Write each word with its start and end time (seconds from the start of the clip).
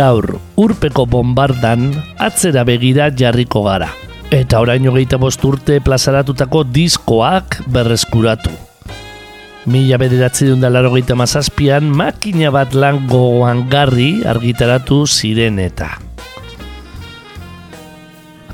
Gaur 0.00 0.38
urpeko 0.56 1.04
bombardan 1.04 1.90
atzera 2.16 2.64
begira 2.64 3.10
jarriko 3.12 3.66
gara. 3.66 3.90
Eta 4.32 4.60
orain 4.62 4.86
hogeita 4.86 5.18
bost 5.20 5.42
urte 5.44 5.80
plazaratutako 5.84 6.62
diskoak 6.72 7.58
berreskuratu. 7.68 8.52
Mila 9.68 9.98
bederatzi 10.00 10.46
dut 10.48 10.62
dalaro 10.62 10.92
mazazpian 11.16 11.84
makina 11.84 12.50
bat 12.50 12.72
lan 12.72 13.06
gogoan 13.10 13.68
garri 13.68 14.22
argitaratu 14.24 15.04
ziren 15.06 15.58
eta. 15.58 15.98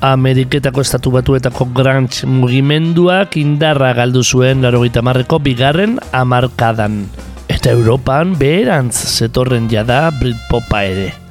Ameriketako 0.00 0.80
estatu 0.80 1.10
batuetako 1.10 1.68
grunge 1.72 2.26
mugimenduak 2.26 3.36
indarra 3.36 3.92
galdu 3.94 4.22
zuen 4.24 4.62
laro 4.62 4.82
marreko 5.02 5.38
bigarren 5.38 5.98
amarkadan. 6.12 7.06
Eta 7.48 7.70
Europan 7.70 8.34
beherantz 8.38 8.96
zetorren 9.18 9.68
jada 9.70 10.10
Britpopa 10.10 10.82
ere 10.82 11.25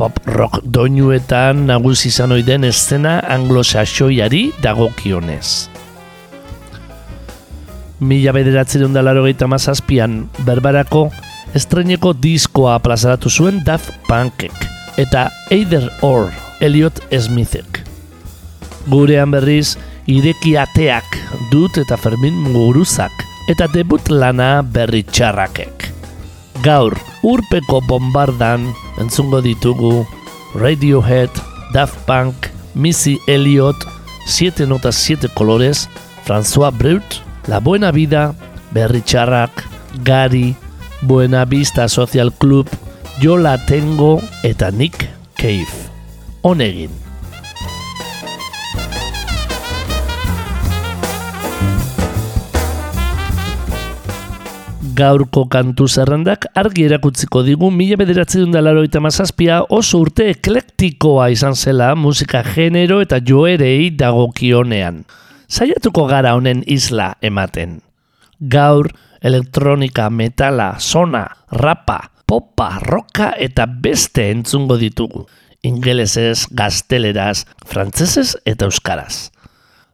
pop 0.00 0.16
rock 0.32 0.62
doinuetan 0.64 1.66
nagusi 1.68 2.08
izan 2.08 2.32
oiden 2.32 2.64
eszena 2.64 3.18
anglosaxoiari 3.34 4.46
dagokionez. 4.64 5.68
Mila 8.00 8.32
bederatzen 8.32 8.94
da 8.96 9.02
laro 9.04 9.26
mazazpian, 9.28 10.30
berbarako 10.46 11.10
estreneko 11.52 12.14
diskoa 12.14 12.78
plazaratu 12.78 13.28
zuen 13.28 13.60
Daft 13.64 13.92
Punkek 14.08 14.56
eta 14.96 15.28
Either 15.50 15.90
Or 16.00 16.32
Elliot 16.60 16.96
Smithek. 17.12 17.84
Gurean 18.88 19.30
berriz, 19.30 19.76
ireki 20.06 20.56
ateak 20.56 21.04
dut 21.52 21.76
eta 21.76 21.96
Fermin 21.96 22.40
Muguruzak 22.48 23.12
eta 23.52 23.68
debut 23.68 24.08
lana 24.08 24.62
berri 24.62 25.02
txarrakek. 25.04 25.92
Gaur, 26.64 26.96
urpeko 27.22 27.82
bombardan 27.84 28.72
entzungo 29.00 29.40
ditugu 29.42 30.06
Radiohead, 30.54 31.30
Daft 31.72 31.96
Punk, 32.06 32.34
Missy 32.74 33.18
Elliott, 33.26 33.76
7 34.26 34.66
notas 34.66 34.94
7 34.96 35.28
colores, 35.34 35.88
François 36.24 36.70
Brut, 36.70 37.02
La 37.46 37.60
Buena 37.60 37.90
Vida, 37.90 38.34
Berry 38.70 39.02
Charrak, 39.02 39.50
Gary, 40.04 40.54
Buena 41.02 41.44
Vista 41.44 41.88
Social 41.88 42.32
Club, 42.32 42.68
Yo 43.20 43.36
La 43.36 43.64
Tengo 43.66 44.20
eta 44.42 44.70
Nick 44.70 45.08
Cave. 45.34 45.66
Onegin. 46.42 46.99
Gaurko 55.00 55.46
kantu 55.48 55.86
zerrendak 55.88 56.44
argi 56.60 56.84
erakutziko 56.84 57.40
digu 57.46 57.70
mila 57.72 57.96
bederatzen 58.00 58.52
dalaro 58.52 58.82
eta 58.84 59.00
mazazpia 59.00 59.62
oso 59.76 60.00
urte 60.04 60.26
eklektikoa 60.34 61.30
izan 61.32 61.56
zela 61.56 61.94
musika 61.96 62.42
genero 62.44 63.00
eta 63.04 63.20
joerei 63.30 63.90
dagokionean. 64.02 65.04
Zaiatuko 65.50 66.04
gara 66.10 66.34
honen 66.36 66.62
isla 66.66 67.14
ematen. 67.22 67.80
Gaur, 68.40 68.90
elektronika, 69.22 70.10
metala, 70.10 70.74
sona, 70.78 71.24
rapa, 71.50 71.98
popa, 72.28 72.70
roka 72.84 73.32
eta 73.38 73.66
beste 73.66 74.30
entzungo 74.30 74.76
ditugu. 74.80 75.26
Ingelesez, 75.66 76.46
gazteleraz, 76.56 77.44
frantzesez 77.66 78.34
eta 78.44 78.68
euskaraz. 78.68 79.30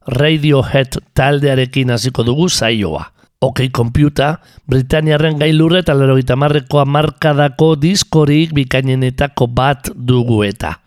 Radiohead 0.07 0.99
taldearekin 1.15 1.95
hasiko 1.95 2.27
dugu 2.27 2.51
zaioa. 2.51 3.16
OK 3.47 3.69
Computer, 3.71 4.41
Britaniaren 4.67 5.39
gailurre 5.39 5.85
eta 5.85 5.95
lero 5.95 6.17
marrekoa 6.37 6.85
markadako 6.85 7.77
diskorik 7.77 8.53
bikainenetako 8.53 9.47
bat 9.47 9.91
dugu 9.95 10.43
eta. 10.45 10.81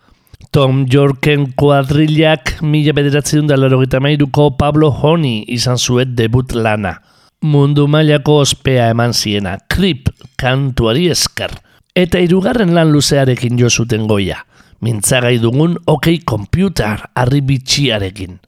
Tom 0.50 0.84
Yorken 0.90 1.52
kuadrillak 1.56 2.60
mila 2.62 2.92
bederatzen 2.92 3.46
da 3.46 3.56
lero 3.56 3.80
mairuko 4.00 4.50
Pablo 4.58 4.90
Honi 4.90 5.44
izan 5.48 5.78
zuet 5.78 6.08
debut 6.14 6.52
lana. 6.52 6.98
Mundu 7.42 7.86
mailako 7.88 8.40
ospea 8.40 8.90
eman 8.90 9.12
ziena, 9.14 9.56
krip 9.68 10.10
kantuari 10.36 11.08
esker. 11.08 11.50
Eta 11.94 12.18
hirugarren 12.18 12.74
lan 12.74 12.92
luzearekin 12.92 13.56
jo 13.58 13.70
zuten 13.70 14.06
goia. 14.06 14.44
Mintzagai 14.80 15.38
dugun 15.38 15.76
OK 15.86 16.24
Computer 16.24 17.08
arribitxiarekin 17.14 18.38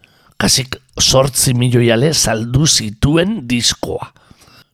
kasik 0.43 0.82
sortzi 1.01 1.55
milioiale 1.55 2.13
saldu 2.13 2.67
zituen 2.67 3.41
diskoa. 3.49 4.13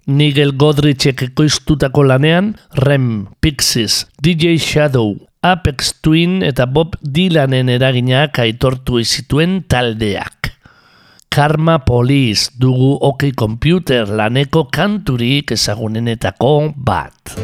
Nigel 0.09 0.55
Godrichek 0.57 1.23
ekoiztutako 1.27 2.07
lanean, 2.09 2.55
Rem, 2.81 3.27
Pixies, 3.41 4.07
DJ 4.25 4.57
Shadow, 4.57 5.19
Apex 5.45 5.93
Twin 6.03 6.41
eta 6.43 6.65
Bob 6.67 6.97
Dylanen 7.03 7.69
eraginak 7.69 8.41
aitortu 8.41 8.99
izituen 9.03 9.61
taldeak. 9.69 10.55
Karma 11.29 11.79
Police 11.85 12.51
dugu 12.59 12.97
OK 13.05 13.29
Computer 13.37 14.09
laneko 14.09 14.65
kanturik 14.73 15.53
ezagunenetako 15.55 16.55
bat. 16.75 17.37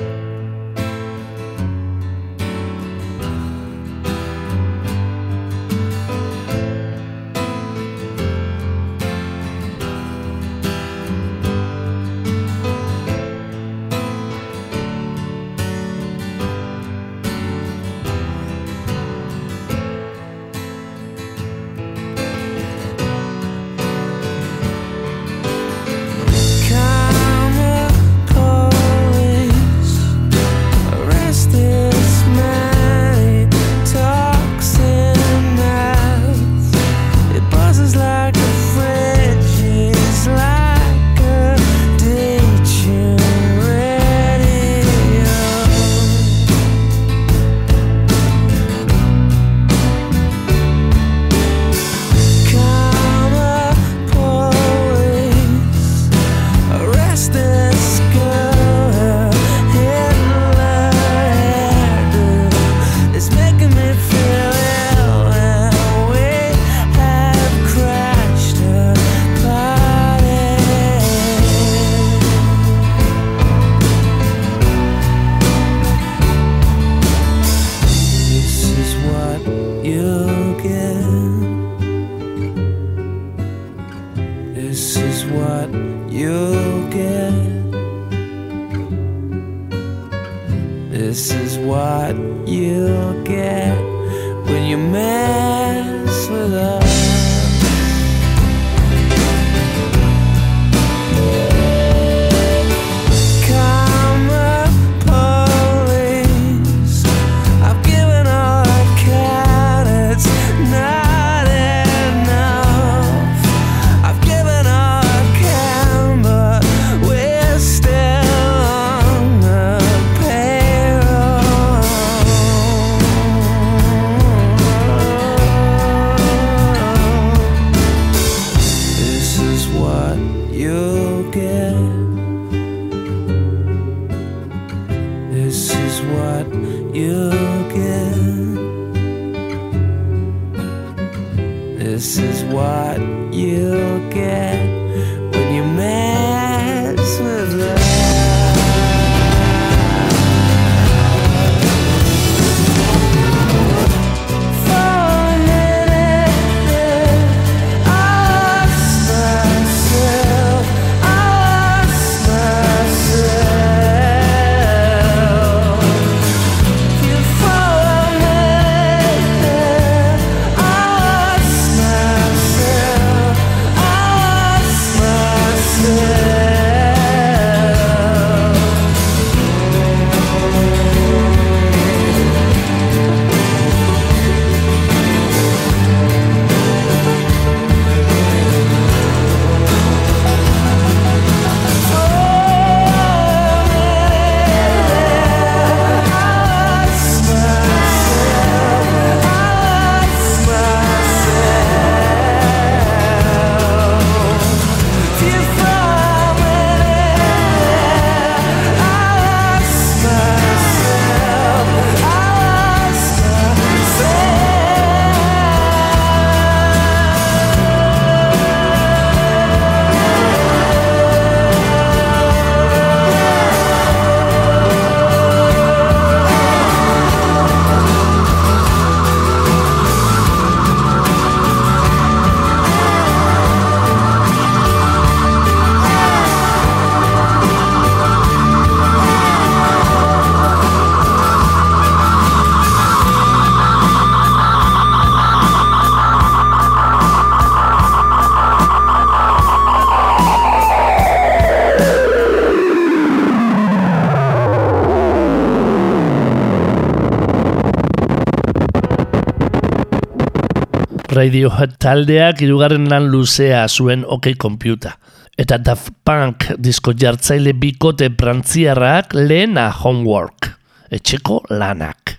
Radiohead 261.14 261.76
taldeak 261.78 262.40
hirugarren 262.42 262.88
lan 262.90 263.04
luzea 263.12 263.60
zuen 263.68 264.02
OK 264.10 264.32
Computer. 264.40 264.96
Eta 265.38 265.60
Daft 265.62 265.92
Punk 266.02 266.48
disko 266.58 266.94
jartzaile 266.98 267.52
bikote 267.54 268.08
prantziarrak 268.10 269.14
lehena 269.14 269.68
homework, 269.70 270.48
etxeko 270.90 271.38
lanak. 271.54 272.16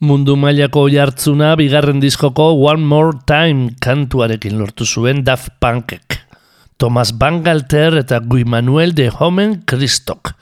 Mundu 0.00 0.38
mailako 0.40 0.86
jartzuna 0.88 1.52
bigarren 1.60 2.00
diskoko 2.00 2.54
One 2.64 2.86
More 2.88 3.18
Time 3.28 3.74
kantuarekin 3.84 4.56
lortu 4.56 4.88
zuen 4.88 5.20
Daft 5.24 5.52
Punkek. 5.60 6.22
Thomas 6.80 7.12
Bangalter 7.12 7.98
eta 8.00 8.22
Guy 8.24 8.46
Manuel 8.48 8.94
de 8.96 9.10
Homen 9.12 9.58
Christok. 9.68 10.32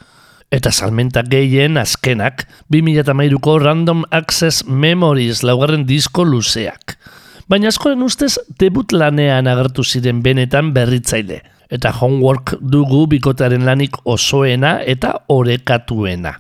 Eta 0.54 0.70
salmenta 0.70 1.24
gehien 1.26 1.76
azkenak 1.76 2.46
2008ko 2.70 3.58
Random 3.64 4.06
Access 4.14 4.62
Memories 4.68 5.42
laugarren 5.42 5.82
disko 5.88 6.22
luzeak. 6.22 6.94
Baina 7.48 7.70
askoren 7.72 8.02
ustez 8.04 8.34
debut 8.60 8.92
lanean 8.92 9.46
agertu 9.48 9.80
ziren 9.84 10.18
benetan 10.20 10.74
berritzaile. 10.74 11.38
Eta 11.72 11.92
homework 11.96 12.54
dugu 12.60 13.06
bikotaren 13.08 13.64
lanik 13.64 13.96
osoena 14.04 14.78
eta 14.84 15.14
orekatuena. 15.32 16.34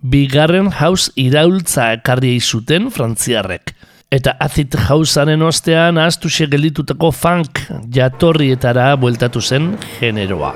Bigarren 0.00 0.70
house 0.80 1.12
iraultza 1.20 1.90
ekarri 1.98 2.38
zuten 2.40 2.88
frantziarrek. 2.88 3.74
Eta 4.10 4.34
acid 4.40 4.78
housearen 4.88 5.42
ostean 5.44 5.98
ahaztu 5.98 6.28
gelditutako 6.28 7.10
funk 7.12 7.60
jatorrietara 7.92 8.96
bueltatu 8.96 9.40
zen 9.40 9.76
generoa. 10.00 10.54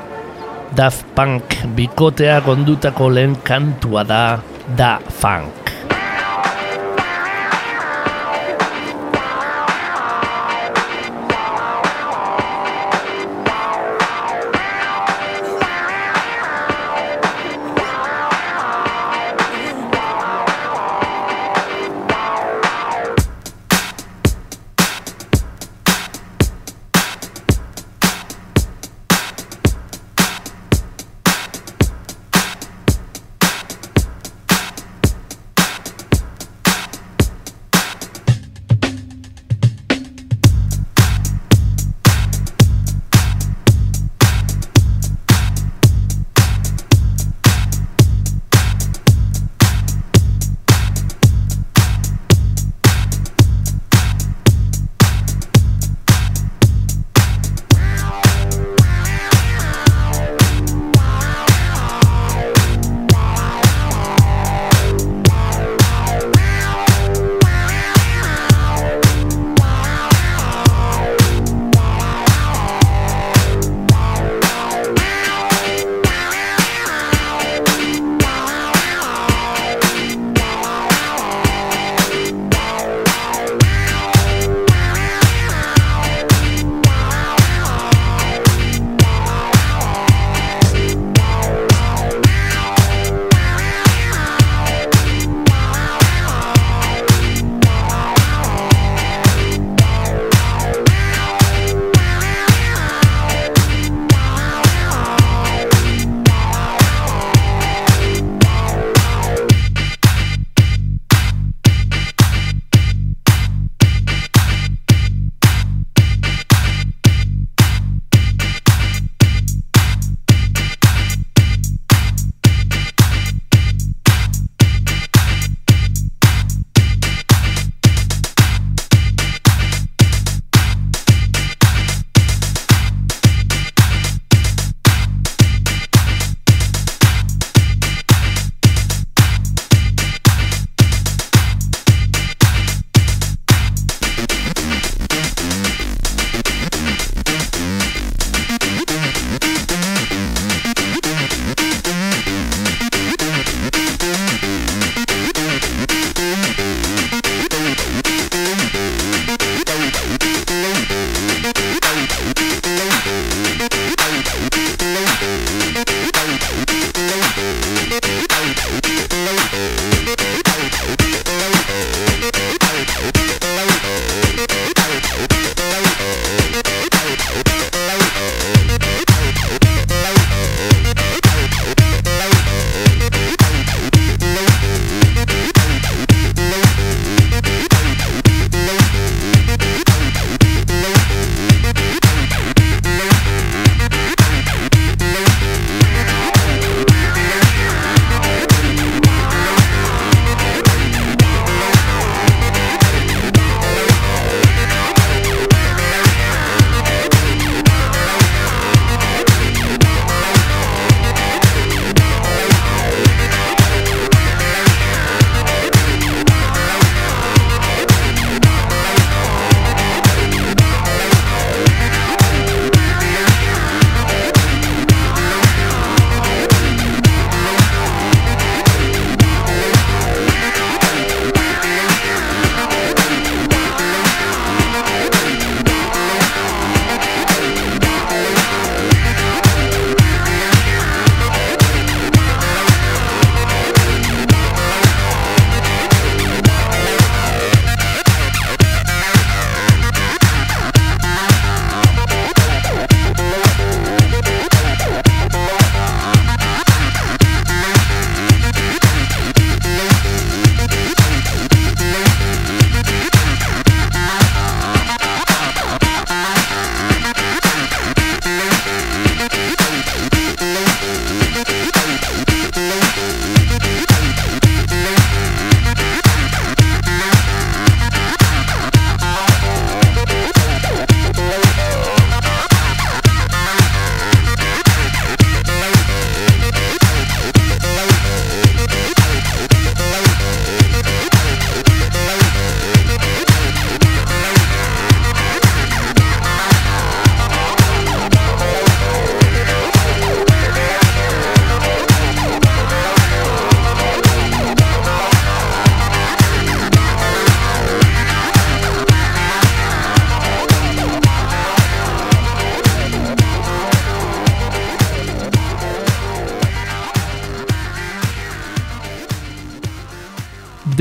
Daft 0.75 1.05
Punk 1.15 1.55
bikoteak 1.77 2.49
ondutako 2.49 3.11
lehen 3.11 3.37
kantua 3.45 4.03
da 4.03 4.41
Da 4.77 4.99
Funk. 5.21 5.71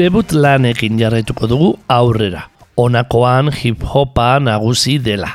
Debut 0.04 0.34
lanekin 0.36 0.98
jarraituko 1.00 1.48
dugu 1.48 1.68
aurrera. 1.88 2.42
Honakoan 2.76 3.48
hip-hopa 3.56 4.34
nagusi 4.44 4.98
dela. 5.00 5.30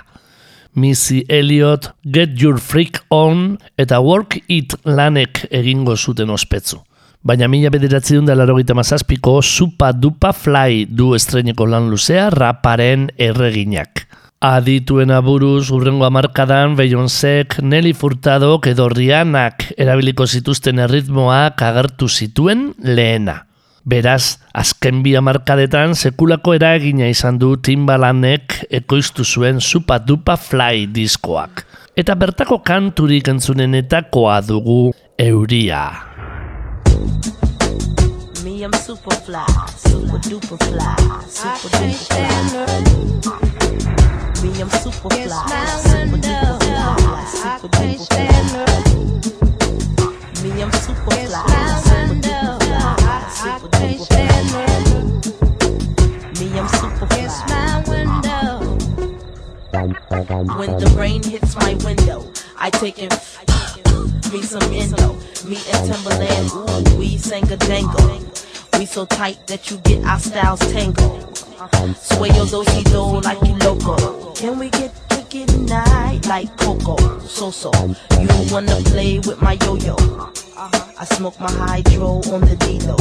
Missy 0.75 1.22
Elliot, 1.28 1.88
Get 2.04 2.34
Your 2.42 2.58
Freak 2.60 3.00
On 3.08 3.56
eta 3.80 4.02
Work 4.04 4.37
It 4.46 4.75
lanek 4.84 5.46
egingo 5.48 5.96
zuten 5.96 6.28
ospetzu. 6.28 6.82
Baina 7.25 7.48
mila 7.48 7.70
bederatzi 7.72 8.18
dut 8.18 8.28
dela 8.28 8.44
mazazpiko 8.75 9.40
Supa 9.40 9.92
Dupa 9.92 10.34
Fly 10.34 10.84
du 10.90 11.14
estreneko 11.14 11.64
lan 11.64 11.88
luzea 11.88 12.28
raparen 12.28 13.08
erreginak. 13.16 14.04
Adituen 14.40 15.10
aburuz 15.10 15.70
urrengo 15.70 16.04
amarkadan 16.04 16.76
Beyoncék, 16.76 17.62
Nelly 17.62 17.94
Furtado 17.94 18.60
edo 18.66 18.88
Rianak 18.90 19.72
erabiliko 19.78 20.26
zituzten 20.26 20.78
erritmoak 20.78 21.62
agertu 21.62 22.06
zituen 22.08 22.75
lehena. 22.82 23.48
Beraz, 23.85 24.38
azken 24.52 25.02
bi 25.04 25.14
amarkadetan 25.16 25.94
sekulako 25.94 26.54
eragina 26.58 27.06
izan 27.08 27.38
du 27.38 27.56
Timbalanek 27.56 28.64
ekoiztu 28.70 29.25
zuen 29.25 29.61
Supa 29.61 29.99
Dupa 30.02 30.37
Fly 30.37 30.87
diskoak. 30.90 31.64
Eta 31.99 32.14
bertako 32.14 32.58
kanturik 32.62 33.28
entzunenetakoa 33.30 34.40
dugu 34.47 34.92
euria. 35.18 35.85
Me, 38.44 38.62
I'm 38.62 38.73
super 38.85 39.14
fly, 39.26 39.47
super 39.78 40.20
duper 40.26 40.58
fly, 40.66 40.94
super 41.30 41.70
duper 41.78 42.06
fly. 42.06 43.38
Me, 44.42 44.50
I'm 44.61 44.70
super 44.82 45.11
fly, 45.11 45.26
super 45.87 46.18
duper 46.23 46.56
fly, 46.62 46.94
super 47.42 47.70
duper 47.78 48.06
fly. 48.06 48.66
Me, 50.42 50.50
I'm 50.62 50.73
super 50.73 51.11
fly, 51.11 51.42
super 51.82 51.98
When 60.58 60.76
the 60.78 60.94
rain 60.96 61.22
hits 61.22 61.54
my 61.56 61.75
window, 61.84 62.30
I 62.56 62.70
take 62.70 62.98
it. 62.98 63.12
Me 64.32 64.42
some 64.42 64.62
endo, 64.72 65.14
me 65.46 65.56
and 65.72 65.92
Timberland, 65.92 66.50
ooh, 66.52 66.98
we 66.98 67.16
sang 67.16 67.50
a 67.50 67.56
jangle. 67.56 68.20
We 68.78 68.84
so 68.87 69.06
tight 69.06 69.46
that 69.46 69.70
you 69.70 69.78
get 69.78 70.04
our 70.04 70.18
styles 70.18 70.60
tangled. 70.72 71.37
Sway 71.96 72.30
your 72.30 72.46
do 72.46 72.64
do 72.64 73.20
like 73.20 73.40
you 73.46 73.54
loco. 73.56 74.32
Can 74.34 74.58
we 74.58 74.68
get 74.70 74.92
tricky 75.08 75.46
tonight 75.46 76.26
like 76.26 76.54
Coco? 76.58 76.96
So 77.20 77.50
so, 77.50 77.70
you 78.20 78.28
wanna 78.52 78.76
play 78.84 79.18
with 79.20 79.40
my 79.40 79.52
yo 79.64 79.76
yo? 79.76 79.96
I 80.56 81.04
smoke 81.04 81.38
my 81.40 81.50
hydro 81.50 82.20
on 82.32 82.40
the 82.42 82.56
Dido 82.56 82.96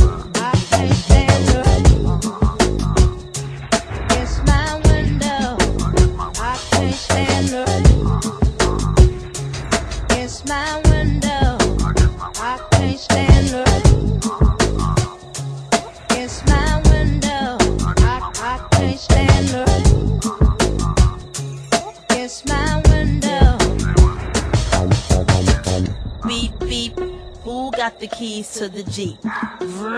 stand 6.98 7.53
up. 7.53 7.66
Got 27.89 28.00
the 28.01 28.08
keys 28.08 28.51
to 28.51 28.67
the 28.67 28.84
Jeep? 28.84 29.17
Vroom. 29.62 29.96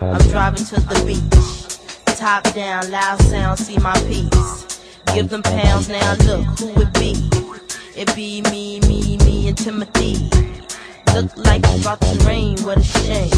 I'm 0.00 0.28
driving 0.28 0.64
to 0.66 0.76
the 0.76 1.02
beach. 1.04 2.16
Top 2.16 2.44
down, 2.54 2.88
loud 2.92 3.20
sound, 3.22 3.58
see 3.58 3.76
my 3.78 3.98
piece. 4.06 4.80
Give 5.14 5.28
them 5.28 5.42
pounds 5.42 5.88
now, 5.88 6.14
look 6.26 6.44
who 6.60 6.80
it 6.80 6.92
be. 6.94 7.14
It 7.96 8.14
be 8.14 8.40
me, 8.42 8.78
me, 8.86 9.16
me, 9.24 9.48
and 9.48 9.58
Timothy. 9.58 10.30
Look 11.12 11.36
like 11.36 11.62
it's 11.64 11.80
about 11.80 12.00
to 12.02 12.14
rain, 12.24 12.56
what 12.62 12.78
a 12.78 12.84
shame. 12.84 13.32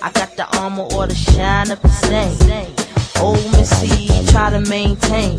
I 0.00 0.12
got 0.14 0.36
the 0.36 0.46
armor 0.58 0.86
or 0.94 1.08
the 1.08 1.16
shine 1.16 1.72
up 1.72 1.82
the 1.82 1.88
same. 1.88 2.70
Old 3.20 3.42
Missy, 3.56 4.06
try 4.30 4.50
to 4.50 4.60
maintain. 4.60 5.36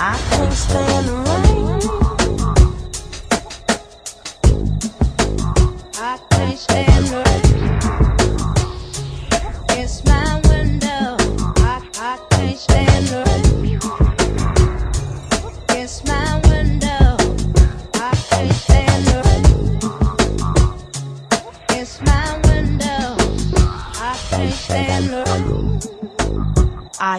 I 0.00 0.18
can't 0.30 0.52
stand 0.52 1.06
the 1.06 1.14
rain. 1.30 2.25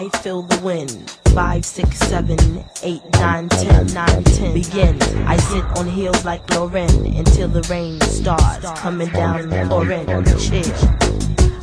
I 0.00 0.08
feel 0.22 0.42
the 0.42 0.60
wind. 0.60 1.17
Five, 1.38 1.64
six, 1.64 1.98
seven, 2.00 2.36
eight, 2.82 3.00
nine, 3.12 3.48
ten, 3.48 3.86
nine, 3.94 4.24
ten. 4.24 4.54
Begin. 4.54 5.00
I 5.24 5.36
sit 5.36 5.62
on 5.78 5.86
heels 5.86 6.24
like 6.24 6.42
Lauren 6.50 6.90
until 7.14 7.46
the 7.46 7.62
rain 7.70 8.00
starts 8.00 8.68
coming 8.80 9.08
down, 9.10 9.48
pouring. 9.68 10.04
Chill. 10.36 10.66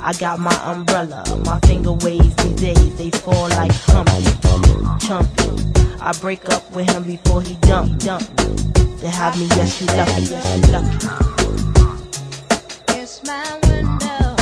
I 0.02 0.14
got 0.18 0.40
my 0.40 0.56
umbrella, 0.64 1.26
my 1.44 1.60
finger 1.68 1.92
waves 1.92 2.34
these 2.38 2.56
days, 2.56 2.96
they 2.96 3.12
fall 3.12 3.50
like 3.50 3.74
Humpty, 3.74 4.24
Chumpy. 5.06 6.00
I 6.00 6.14
break 6.22 6.48
up 6.48 6.72
with 6.72 6.90
him 6.90 7.04
before 7.04 7.42
he 7.42 7.56
dump, 7.56 8.00
dump. 8.00 8.24
To 8.38 9.10
have 9.10 9.38
me, 9.38 9.48
yes, 9.58 9.82
you 9.82 9.88
lucky, 9.88 10.22
yes, 10.22 10.56
you 10.56 10.72
lucky. 10.72 11.08
It's 12.98 13.22
my 13.26 13.60
window, 13.68 14.36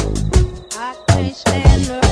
I 0.78 0.96
can't 1.08 1.36
stand 1.36 2.03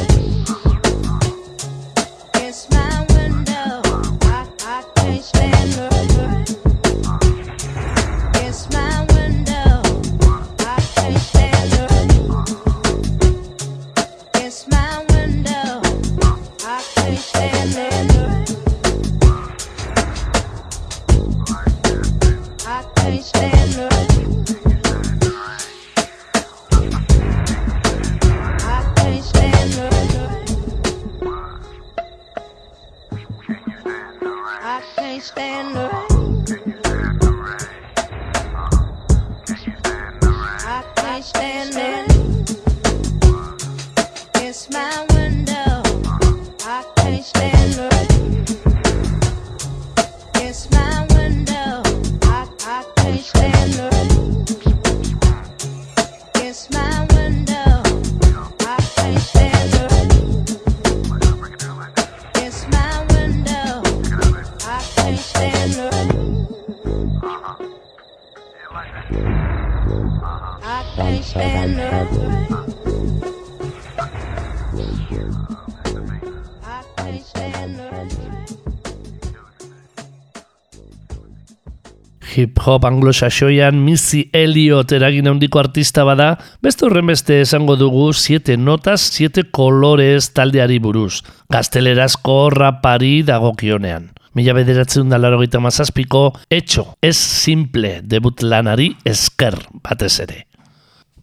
Hip-hop 82.72 82.86
anglo-saxoian 82.88 83.76
Missy 83.84 84.30
Elliot 84.32 84.94
eragin 84.96 85.28
handiko 85.28 85.60
artista 85.60 86.06
bada, 86.08 86.38
beste 86.64 86.86
horren 86.88 87.10
beste 87.12 87.42
esango 87.44 87.76
dugu 87.76 88.14
siete 88.16 88.56
notas, 88.56 89.02
siete 89.12 89.44
kolores 89.44 90.30
taldeari 90.32 90.78
buruz, 90.80 91.20
gaztelerazko 91.52 92.38
rapari 92.56 93.26
dagokionean. 93.28 94.14
Mila 94.40 94.56
bederatzen 94.56 95.12
da 95.12 95.20
laro 95.20 95.42
gita 95.42 95.60
mazazpiko, 95.60 96.30
etxo, 96.48 96.86
ez 97.04 97.18
simple, 97.18 97.98
debut 98.08 98.40
lanari 98.40 98.94
esker 99.04 99.60
batez 99.84 100.14
ere. 100.24 100.46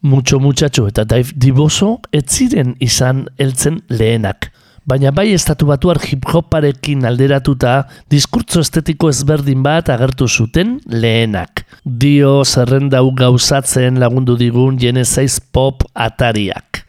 Mucho 0.03 0.41
Muchacho 0.45 0.85
eta 0.87 1.07
Dave 1.09 1.33
Diboso 1.33 1.95
ez 2.13 2.27
ziren 2.29 2.77
izan 2.79 3.25
heltzen 3.41 3.81
lehenak. 3.89 4.53
Baina 4.88 5.11
bai 5.12 5.35
estatu 5.37 5.66
batuar 5.68 5.98
hip-hoparekin 6.01 7.03
alderatuta 7.05 7.83
diskurtzo 8.09 8.62
estetiko 8.64 9.11
ezberdin 9.12 9.61
bat 9.61 9.90
agertu 9.92 10.24
zuten 10.29 10.79
lehenak. 10.88 11.66
Dio 11.85 12.40
zerrendau 12.46 13.11
gauzatzen 13.12 14.01
lagundu 14.01 14.38
digun 14.40 14.79
jenezaiz 14.81 15.42
pop 15.53 15.85
atariak. 15.92 16.87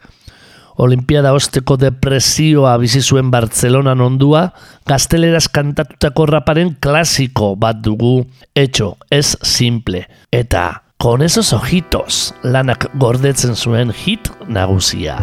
Olimpiada 0.80 1.34
osteko 1.36 1.76
depresioa 1.76 2.78
bizi 2.80 3.04
zuen 3.04 3.28
Bartzelonan 3.28 4.00
ondua, 4.00 4.46
gazteleraz 4.88 5.50
kantatutako 5.52 6.30
raparen 6.32 6.78
klasiko 6.80 7.52
bat 7.52 7.84
dugu, 7.84 8.22
etxo, 8.56 8.94
ez 9.12 9.36
simple. 9.44 10.06
Eta, 10.32 10.86
con 10.96 11.20
esos 11.20 11.52
ojitos, 11.52 12.30
lanak 12.48 12.88
gordetzen 12.96 13.52
zuen 13.52 13.92
hit 13.92 14.32
nagusia. 14.48 15.20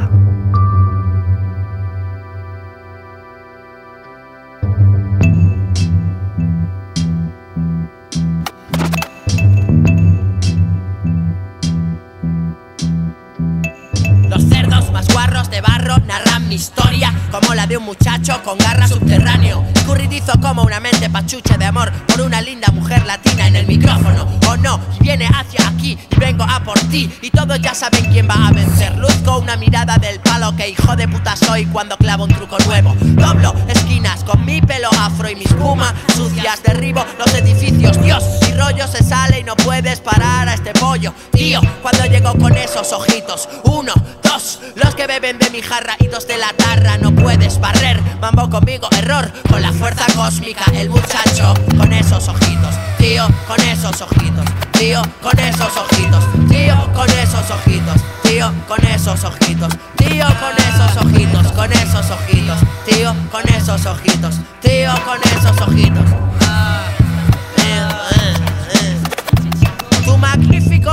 De 15.49 15.62
barro 15.62 15.97
narran 15.99 16.47
mi 16.47 16.55
historia 16.55 17.13
como 17.31 17.53
la 17.53 17.67
de 17.67 17.77
un 17.77 17.86
muchacho 17.86 18.41
con 18.43 18.57
garra 18.57 18.88
subterráneo. 18.88 19.63
Curridizo 19.86 20.33
como 20.41 20.63
una 20.63 20.79
mente 20.79 21.10
pachuche 21.10 21.57
de 21.57 21.65
amor 21.65 21.91
por 22.07 22.21
una 22.21 22.41
linda 22.41 22.67
mujer 22.73 23.05
latina 23.05 23.47
en 23.47 23.55
el 23.55 23.67
micrófono. 23.67 24.27
O 24.47 24.57
no, 24.57 24.79
y 24.99 25.03
viene 25.03 25.27
hacia 25.27 25.67
aquí 25.67 25.97
y 26.10 26.15
vengo 26.15 26.43
a 26.43 26.62
por 26.63 26.79
ti. 26.89 27.12
Y 27.21 27.29
todos 27.29 27.60
ya 27.62 27.73
saben 27.73 28.05
quién 28.12 28.27
va 28.27 28.47
a 28.47 28.51
vencer. 28.51 28.97
Luzco 28.97 29.39
una 29.39 29.55
mirada 29.55 29.97
del 29.97 30.19
palo 30.19 30.55
que 30.55 30.69
hijo 30.69 30.95
de 30.95 31.07
puta 31.07 31.36
soy 31.36 31.65
cuando 31.67 31.97
clavo 31.97 32.25
un 32.25 32.33
truco 32.33 32.57
nuevo. 32.65 32.95
Doblo 32.99 33.53
esquinas 33.67 34.23
con 34.23 34.43
mi 34.45 34.62
pelo 34.62 34.89
afro 34.99 35.29
y 35.29 35.36
mi 35.36 35.43
espuma 35.43 35.93
sucias. 36.15 36.62
Derribo 36.63 37.05
los 37.17 37.33
edificios. 37.33 38.01
Dios, 38.01 38.23
rollo 38.67 38.88
se 38.88 39.01
sale 39.01 39.39
y 39.39 39.43
no 39.43 39.56
puedes 39.56 40.01
parar 40.01 40.49
a 40.49 40.53
este 40.53 40.73
pollo. 40.73 41.13
Tío, 41.32 41.62
cuando 41.82 42.03
llego 42.06 42.34
con 42.38 42.56
esos 42.58 42.91
ojitos. 42.91 43.47
Uno, 43.63 43.93
dos, 44.23 44.60
los 44.75 44.93
que 44.93 45.08
beben 45.08 45.39
de 45.39 45.49
mi 45.51 45.62
jarra 45.62 45.95
y 45.99 46.08
dos 46.08 46.27
de 46.27 46.38
la 46.38 46.51
tarra. 46.51 46.97
No 46.97 47.15
puedes 47.15 47.62
barrer. 47.62 48.01
Mambo 48.19 48.49
conmigo, 48.49 48.89
error. 48.97 49.32
Con 49.49 49.62
la 49.62 49.71
fuerza 49.71 50.06
cósmica, 50.15 50.65
el 50.73 50.89
muchacho 50.89 51.53
con 51.77 51.93
esos 51.93 52.27
ojitos. 52.27 52.75
Tío, 52.97 53.25
con 53.47 53.62
esos 53.62 54.01
ojitos. 54.01 54.45
Tío, 54.73 55.01
con 55.21 55.39
esos 55.39 55.77
ojitos. 55.77 56.23
Tío, 56.49 56.93
con 56.93 57.10
esos 57.10 57.49
ojitos. 57.49 57.95
Tío, 58.23 58.53
con 58.67 58.86
esos 58.86 59.23
ojitos. 59.23 59.73
Tío, 59.95 60.27
con 60.41 60.58
esos 60.58 61.06
ojitos. 61.06 61.51
Con 61.53 61.71
esos 61.71 62.12
ojitos. 62.12 62.60
Tío, 62.86 63.15
con 63.32 63.47
esos 63.47 63.86
ojitos. 63.86 64.36
Tío, 64.62 64.91
con 65.06 65.19
esos 65.23 65.62
ojitos. 65.62 66.27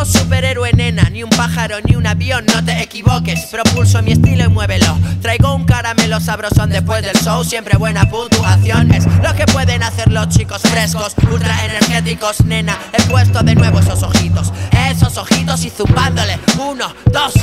Superhéroe 0.05 0.73
nena, 0.73 1.09
ni 1.11 1.23
un 1.23 1.31
pájaro 1.31 1.77
ni 1.87 1.97
un 1.97 2.07
avión, 2.07 2.45
no 2.47 2.65
te 2.65 2.83
equivoques. 2.83 3.47
Propulso 3.51 4.03
mi 4.03 4.13
estilo 4.13 4.45
y 4.45 4.49
muévelo. 4.49 4.99
Traigo 5.23 5.55
un 5.55 5.65
caramelo 5.65 6.21
sabrosón 6.21 6.71
después 6.71 7.03
del 7.03 7.17
show, 7.17 7.45
siempre 7.45 7.77
buena 7.79 8.09
puntuación. 8.09 8.93
Es 8.93 9.07
lo 9.23 9.35
que 9.35 9.47
pueden 9.47 9.83
hacer 9.83 10.11
los 10.11 10.29
chicos 10.29 10.63
frescos, 10.63 11.15
ultra 11.31 11.65
energéticos, 11.65 12.45
nena. 12.45 12.79
He 12.93 13.03
puesto 13.05 13.43
de 13.43 13.55
nuevo 13.55 13.79
esos 13.79 14.03
ojitos, 14.03 14.53
esos 14.91 15.17
ojitos 15.17 15.65
y 15.65 15.71
zumbándole. 15.71 16.39
Uno, 16.59 16.95
dos, 17.13 17.35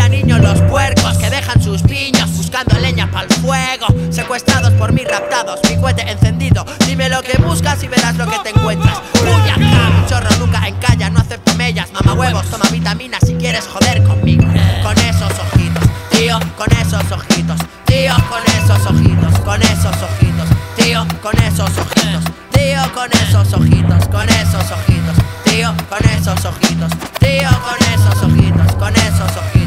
mira 0.00 0.08
niños 0.08 0.40
los 0.40 0.60
puercos 0.70 1.18
que 1.18 1.28
dejan 1.28 1.60
sus 1.62 1.82
piños 1.82 2.30
buscando 2.36 2.78
leña 2.78 3.10
para 3.10 3.26
el 3.26 3.32
fuego. 3.34 3.86
Secuestrados 4.10 4.72
por 4.72 4.92
mí 4.92 5.04
raptados, 5.04 5.60
mi 5.68 5.76
cohete 5.76 6.10
encendido. 6.10 6.64
Dime 6.86 7.08
lo 7.08 7.22
que 7.22 7.36
buscas 7.38 7.82
y 7.82 7.88
verás 7.88 8.16
lo 8.16 8.26
que 8.26 8.38
te 8.38 8.50
encuentras. 8.50 8.98
Uy, 9.22 9.50
acá, 9.50 10.06
chorro 10.08 10.30
nunca 10.38 10.66
encalla, 10.66 11.10
no 11.10 11.20
acepto 11.20 11.54
mellas. 11.54 11.92
Mama 11.92 12.14
huevos, 12.14 12.46
toma 12.46 12.64
vitaminas 12.70 13.20
si 13.26 13.34
quieres 13.34 13.66
joder 13.66 14.02
conmigo. 14.04 14.44
Con 14.82 14.96
esos 14.98 15.32
ojitos, 15.38 15.84
tío, 16.10 16.38
con 16.56 16.72
esos 16.72 17.12
ojitos. 17.12 17.58
Tío, 17.84 18.14
con 18.28 18.42
esos 18.56 18.86
ojitos, 18.86 19.40
con 19.40 19.62
esos 19.62 19.96
ojitos. 20.02 20.48
Tío, 20.76 21.06
con 21.20 21.38
esos 21.42 21.70
ojitos. 21.76 22.24
Tío, 22.52 22.92
con 22.94 23.10
esos 23.12 23.52
ojitos, 23.52 24.08
con 24.08 24.28
esos 24.28 24.70
ojitos. 24.70 25.16
Tío, 25.44 25.74
con 25.88 26.04
esos 26.08 26.44
ojitos. 26.44 26.90
Tío, 27.18 27.50
con 27.50 27.78
esos 27.92 28.22
ojitos, 28.22 28.76
con 28.76 28.94
esos 28.94 29.36
ojitos. 29.36 29.59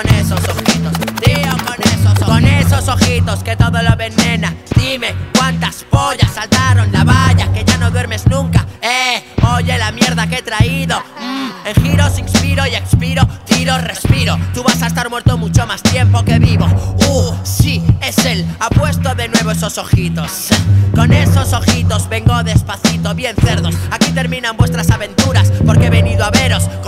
Con 0.00 0.14
esos 0.14 0.38
ojitos. 0.48 0.92
Tío, 1.24 1.50
con 1.66 1.92
esos 1.92 2.18
Con 2.24 2.44
esos 2.46 2.86
ojitos 2.86 3.42
que 3.42 3.56
todo 3.56 3.82
lo 3.82 3.96
venena. 3.96 4.54
Dime 4.76 5.12
cuántas 5.36 5.84
pollas 5.90 6.32
saltaron 6.32 6.92
la 6.92 7.02
valla 7.02 7.52
que 7.52 7.64
ya 7.64 7.78
no 7.78 7.90
duermes 7.90 8.24
nunca. 8.28 8.64
Eh, 8.80 9.24
oye 9.56 9.76
la 9.76 9.90
mierda 9.90 10.28
que 10.28 10.36
he 10.36 10.42
traído. 10.42 11.02
Mm, 11.20 11.50
en 11.66 11.82
giros 11.82 12.16
inspiro 12.16 12.64
y 12.68 12.76
expiro, 12.76 13.26
tiro, 13.44 13.76
respiro. 13.78 14.38
Tú 14.54 14.62
vas 14.62 14.80
a 14.84 14.86
estar 14.86 15.10
muerto 15.10 15.36
mucho 15.36 15.66
más 15.66 15.82
tiempo 15.82 16.22
que 16.24 16.38
vivo. 16.38 16.66
Uh, 17.08 17.34
sí, 17.42 17.82
es 18.00 18.24
él. 18.24 18.46
Ha 18.60 18.70
puesto 18.70 19.16
de 19.16 19.26
nuevo 19.26 19.50
esos 19.50 19.78
ojitos. 19.78 20.50
Con 20.94 21.12
esos 21.12 21.52
ojitos 21.52 22.08
vengo 22.08 22.40
despacito, 22.44 23.16
bien 23.16 23.34
cerdos. 23.44 23.74
Aquí 23.90 24.12
terminan 24.12 24.56
vuestras 24.56 24.90
aventuras 24.90 25.52
porque 25.66 25.86
he 25.86 25.90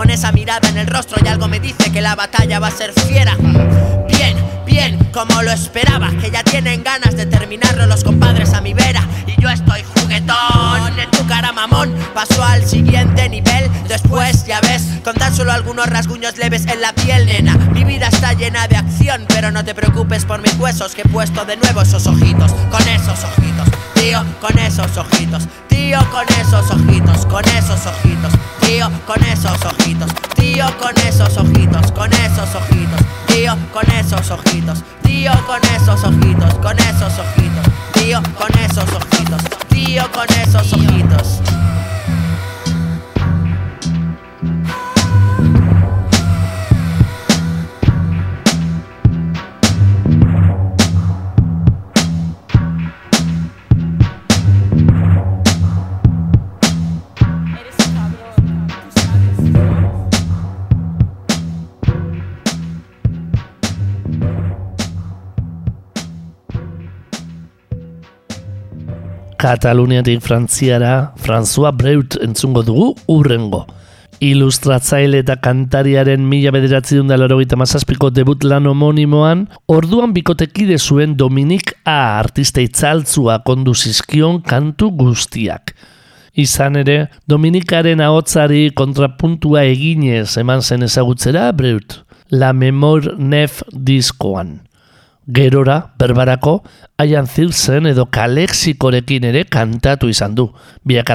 con 0.01 0.09
esa 0.09 0.33
mirada 0.33 0.67
en 0.67 0.79
el 0.79 0.87
rostro 0.87 1.19
y 1.23 1.29
algo 1.29 1.47
me 1.47 1.61
dice 1.61 1.93
que 1.93 2.01
la 2.01 2.15
batalla 2.15 2.59
va 2.59 2.69
a 2.69 2.71
ser 2.71 2.91
fiera. 2.95 3.37
Bien, 4.09 4.35
bien, 4.65 4.97
como 5.13 5.43
lo 5.43 5.51
esperaba, 5.53 6.11
que 6.19 6.31
ya 6.31 6.43
tienen 6.43 6.83
ganas 6.83 7.19
de 7.19 7.27
terminarlo 7.27 7.85
los 7.85 8.03
compadres 8.03 8.55
a 8.55 8.63
mi 8.63 8.73
vera 8.73 9.07
y 9.27 9.39
yo 9.43 9.51
estoy 9.51 9.83
juguetón 9.95 11.20
cara 11.31 11.53
mamón. 11.53 11.95
Paso 12.13 12.43
al 12.43 12.67
siguiente 12.67 13.29
nivel, 13.29 13.71
después 13.87 14.45
ya 14.47 14.61
ves, 14.61 14.83
con 15.05 15.15
tan 15.15 15.35
solo 15.35 15.53
algunos 15.53 15.87
rasguños 15.87 16.37
leves 16.39 16.67
en 16.67 16.81
la 16.81 16.93
piel, 16.93 17.25
nena. 17.27 17.57
Mi 17.73 17.85
vida 17.85 18.09
está 18.09 18.33
llena 18.33 18.67
de 18.67 18.77
acción, 18.77 19.25
pero 19.29 19.53
no 19.53 19.65
te 19.65 19.73
preocupes 19.73 20.25
por 20.25 20.43
mis 20.43 20.55
huesos 20.59 20.93
que 20.95 21.03
he 21.03 21.09
puesto 21.09 21.45
de 21.45 21.57
nuevo 21.57 21.83
esos 21.83 22.07
ojitos, 22.09 22.53
con 22.71 22.83
esos 22.89 23.23
ojitos, 23.25 23.69
tío, 23.95 24.25
con 24.41 24.59
esos 24.59 24.97
ojitos, 24.97 25.47
tío, 25.69 26.01
con 26.11 26.27
esos 26.41 26.69
ojitos, 26.69 27.27
con 27.27 27.45
esos 27.45 27.87
ojitos, 27.87 28.33
tío, 28.67 28.91
con 29.07 29.23
esos 29.25 29.65
ojitos, 29.65 30.11
tío, 30.35 30.67
con 30.79 30.99
esos 31.07 31.37
ojitos, 31.37 31.93
con 31.93 32.13
esos 32.13 32.55
ojitos, 32.57 33.01
tío, 33.29 33.57
con 33.73 33.89
esos 33.93 34.31
ojitos, 34.33 34.83
tío, 35.05 35.33
con 35.47 35.61
esos 35.77 36.03
ojitos, 36.03 36.55
con 36.55 36.79
esos 36.79 37.13
ojitos, 37.21 37.67
tío, 37.95 38.21
con 38.37 38.59
esos 38.59 38.89
ojitos, 38.93 39.43
tío, 39.69 40.03
con 40.13 40.27
esos 40.43 40.73
ojitos. 40.73 41.20
us. 41.21 41.80
Kataluniatik 69.41 70.21
Frantziara, 70.21 71.15
François 71.17 71.73
Breut 71.73 72.19
entzungo 72.21 72.61
dugu 72.61 72.91
urrengo. 73.09 73.63
Ilustratzaile 74.21 75.23
eta 75.23 75.39
kantariaren 75.41 76.21
mila 76.29 76.53
bederatzi 76.53 76.99
dundalaro 76.99 77.39
mazazpiko 77.57 78.11
debut 78.11 78.45
lan 78.45 78.67
homonimoan, 78.67 79.49
orduan 79.67 80.13
bikotekide 80.13 80.77
zuen 80.77 81.17
Dominik 81.17 81.73
A. 81.87 82.19
artista 82.19 82.61
itzaltzua 82.61 83.39
kondu 83.39 83.73
zizkion 83.75 84.43
kantu 84.43 84.91
guztiak. 84.91 85.75
Izan 86.35 86.77
ere, 86.77 87.09
Dominikaren 87.27 88.01
ahotzari 88.01 88.71
kontrapuntua 88.77 89.65
eginez 89.65 90.37
eman 90.37 90.61
zen 90.61 90.83
ezagutzera 90.83 91.51
Breut, 91.53 92.05
La 92.31 92.53
Memor 92.53 93.17
Nef 93.17 93.63
diskoan. 93.73 94.61
Gerora, 95.31 95.93
berbarako, 95.99 96.65
aian 96.99 97.29
zilzen 97.31 97.87
edo 97.87 98.09
kalexikorekin 98.11 99.29
ere 99.29 99.45
kantatu 99.47 100.11
izan 100.11 100.35
du. 100.35 100.49
Biak 100.83 101.13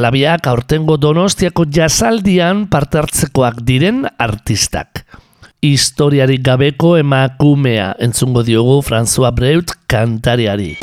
aurtengo 0.47 0.97
donostiako 0.97 1.65
jasaldian 1.67 2.67
partartzekoak 2.67 3.62
diren 3.67 4.06
artistak. 4.17 5.06
Historiarik 5.62 6.43
gabeko 6.45 6.95
emakumea 6.97 7.95
entzungo 7.99 8.43
diogu 8.43 8.82
François 8.82 9.34
Breut 9.34 9.73
kantariari. 9.88 10.78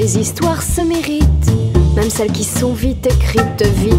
Tes 0.00 0.16
histoires 0.16 0.64
se 0.64 0.82
méritent, 0.82 1.39
même 1.94 2.10
celles 2.10 2.32
qui 2.32 2.44
sont 2.44 2.72
vite 2.72 3.06
écrites 3.06 3.62
vite. 3.62 3.94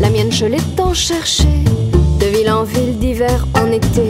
La 0.00 0.10
mienne, 0.10 0.32
je 0.32 0.46
l'ai 0.46 0.60
tant 0.76 0.92
cherchée, 0.92 1.64
de 2.20 2.26
ville 2.26 2.50
en 2.50 2.64
ville, 2.64 2.98
d'hiver 2.98 3.46
en 3.54 3.70
été. 3.70 4.08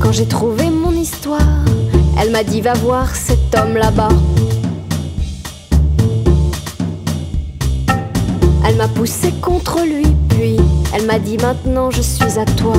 Quand 0.00 0.12
j'ai 0.12 0.26
trouvé 0.26 0.70
mon 0.70 0.92
histoire, 0.92 1.64
elle 2.20 2.30
m'a 2.30 2.42
dit 2.42 2.60
va 2.60 2.74
voir 2.74 3.14
cet 3.14 3.54
homme 3.56 3.76
là-bas. 3.76 4.08
Elle 8.66 8.76
m'a 8.76 8.88
poussé 8.88 9.32
contre 9.40 9.80
lui, 9.84 10.06
puis 10.28 10.56
elle 10.94 11.06
m'a 11.06 11.18
dit 11.18 11.38
maintenant 11.38 11.90
je 11.90 12.02
suis 12.02 12.38
à 12.38 12.44
toi. 12.44 12.74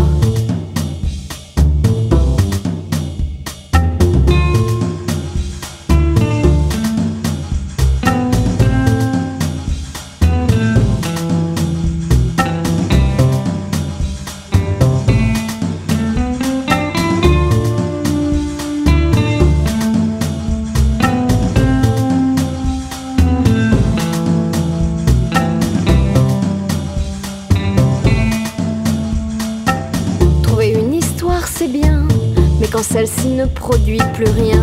Celle-ci 33.06 33.30
ne 33.30 33.46
produit 33.46 34.02
plus 34.14 34.30
rien. 34.30 34.62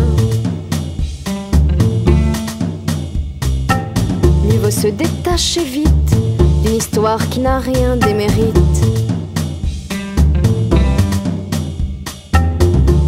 Mieux 4.45 4.59
vaut 4.59 4.71
se 4.71 4.87
détacher 4.87 5.63
vite 5.63 6.15
d'une 6.63 6.75
histoire 6.75 7.27
qui 7.29 7.41
n'a 7.41 7.59
rien 7.59 7.97
des 7.97 8.13
mérites. 8.13 8.55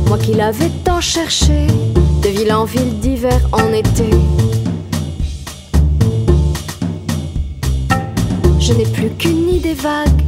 Moi 0.08 0.18
qui 0.18 0.34
l'avais 0.34 0.72
tant 0.84 1.00
cherché, 1.00 1.68
de 2.24 2.28
ville 2.28 2.52
en 2.52 2.66
ville, 2.66 3.00
d'hiver 3.00 3.40
en 3.54 3.72
été. 3.72 4.10
Je 8.60 8.74
n'ai 8.74 8.86
plus 8.86 9.12
qu'une 9.12 9.50
idée 9.50 9.76
vague 9.76 10.24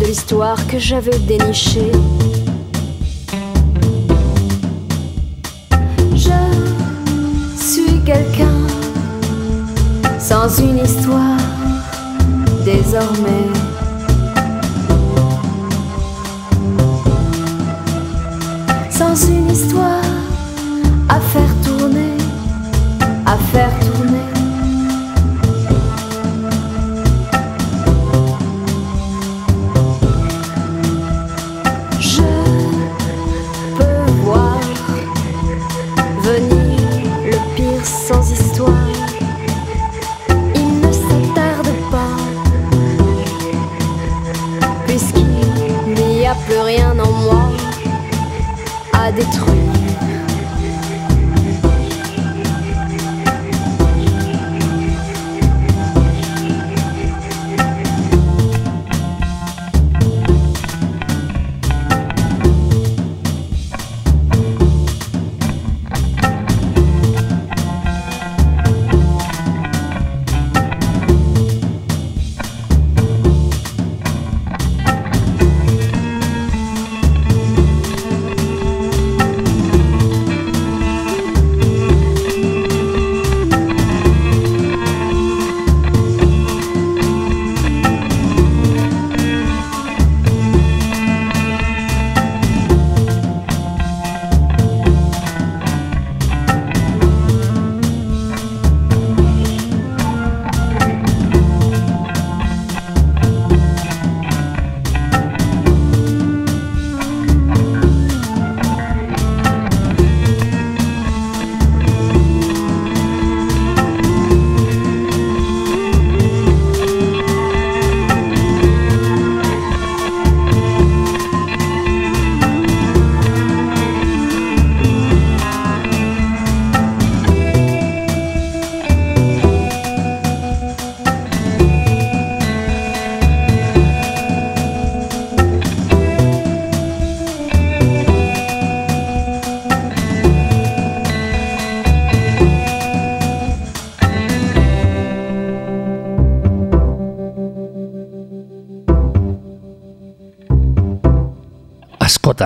de 0.00 0.06
l'histoire 0.06 0.66
que 0.68 0.78
j'avais 0.78 1.18
dénichée. 1.18 1.92
Quelqu'un 8.08 8.66
sans 10.18 10.48
une 10.60 10.78
histoire 10.78 11.36
désormais. 12.64 13.50
Sans 18.90 19.14
une 19.28 19.50
histoire 19.50 19.97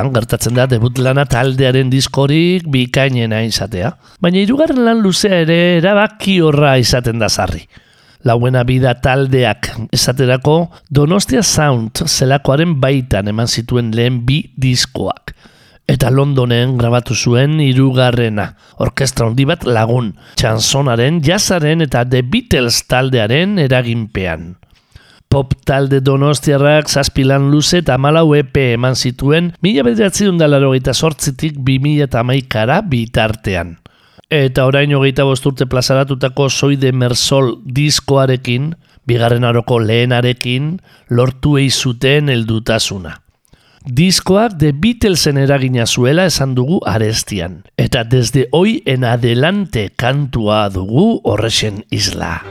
askotan 0.03 0.13
gertatzen 0.13 0.55
da 0.57 0.67
debut 0.67 0.99
lana 0.99 1.25
taldearen 1.25 1.91
diskorik 1.91 2.67
bikainena 2.67 3.43
izatea. 3.47 3.93
Baina 4.21 4.41
hirugarren 4.41 4.85
lan 4.85 5.03
luzea 5.03 5.43
ere 5.45 5.79
erabaki 5.79 6.41
horra 6.41 6.77
izaten 6.79 7.19
da 7.21 7.29
sarri. 7.29 7.63
Lauena 8.25 8.63
bida 8.65 8.95
taldeak 8.95 9.71
esaterako 9.93 10.71
Donostia 10.91 11.43
Sound 11.43 12.05
zelakoaren 12.07 12.81
baitan 12.81 13.29
eman 13.29 13.47
zituen 13.47 13.93
lehen 13.95 14.25
bi 14.27 14.53
diskoak. 14.57 15.35
Eta 15.87 16.11
Londonen 16.11 16.77
grabatu 16.79 17.15
zuen 17.15 17.59
hirugarrena, 17.61 18.55
orkestra 18.79 19.27
handi 19.27 19.45
bat 19.45 19.65
lagun, 19.67 20.13
txansonaren, 20.39 21.21
jazaren 21.23 21.83
eta 21.83 22.05
The 22.05 22.23
Beatles 22.23 22.87
taldearen 22.87 23.59
eraginpean. 23.59 24.55
Pop 25.33 25.55
talde 25.65 26.03
donostiarrak 26.05 26.91
zazpilan 26.93 27.47
luze 27.49 27.79
eta 27.81 27.95
malau 27.97 28.35
EP 28.37 28.59
eman 28.75 28.93
zituen 28.93 29.47
mila 29.65 29.81
bederatzen 29.87 30.37
dalaro 30.37 30.75
eta 30.77 30.93
sortzitik 30.93 31.57
bi 31.57 31.79
mila 31.81 32.05
eta 32.05 32.21
maikara 32.21 32.83
bitartean. 32.85 33.79
Eta 34.29 34.67
orain 34.69 34.93
hogeita 34.93 35.25
bosturte 35.25 35.65
plazaratutako 35.65 36.51
Soide 36.53 36.93
Mersol 36.93 37.55
diskoarekin, 37.65 38.75
bigarren 39.09 39.49
aroko 39.49 39.81
lehenarekin, 39.81 40.81
lortu 41.09 41.57
zuten 41.71 42.29
heldutasuna. 42.29 43.23
Diskoak 43.87 44.59
The 44.59 44.73
Beatlesen 44.73 45.39
eragina 45.39 45.87
zuela 45.87 46.27
esan 46.27 46.55
dugu 46.55 46.83
arestian. 46.85 47.65
Eta 47.79 48.05
desde 48.05 48.49
hoi 48.53 48.83
en 48.85 49.05
adelante 49.05 49.93
kantua 49.97 50.69
dugu 50.69 51.23
horrexen 51.25 51.87
isla. 51.91 52.43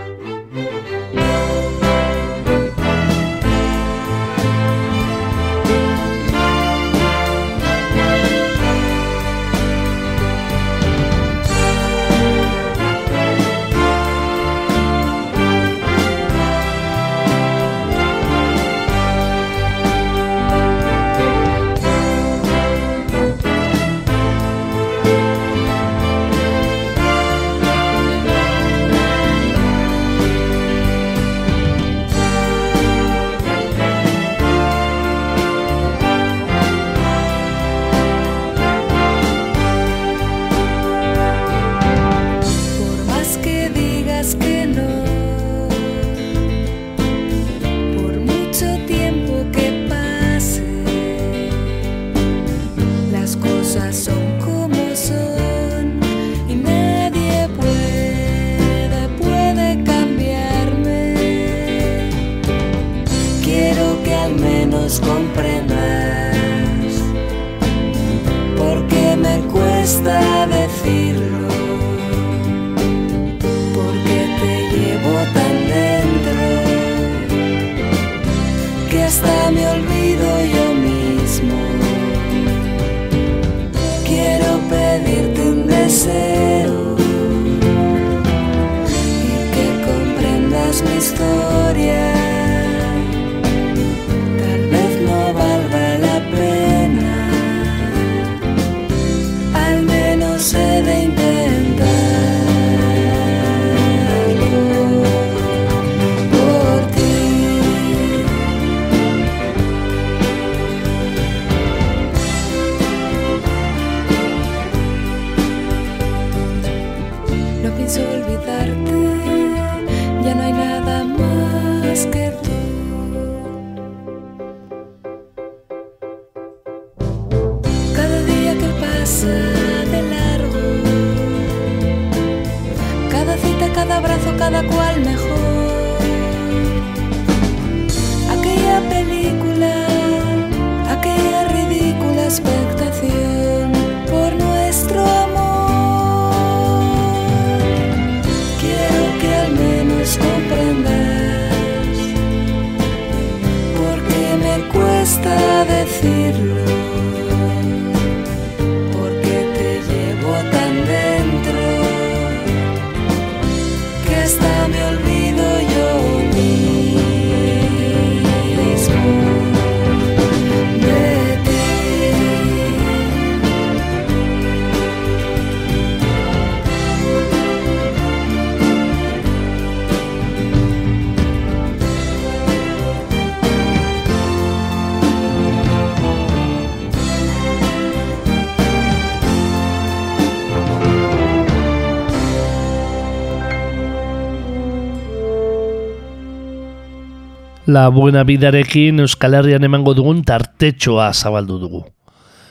La 197.71 197.87
buena 197.87 198.25
bidarekin 198.27 198.99
Euskal 198.99 199.37
Herrian 199.37 199.63
emango 199.63 199.93
dugun 199.95 200.17
tartetxoa 200.27 201.05
zabaldu 201.13 201.55
dugu. 201.61 201.79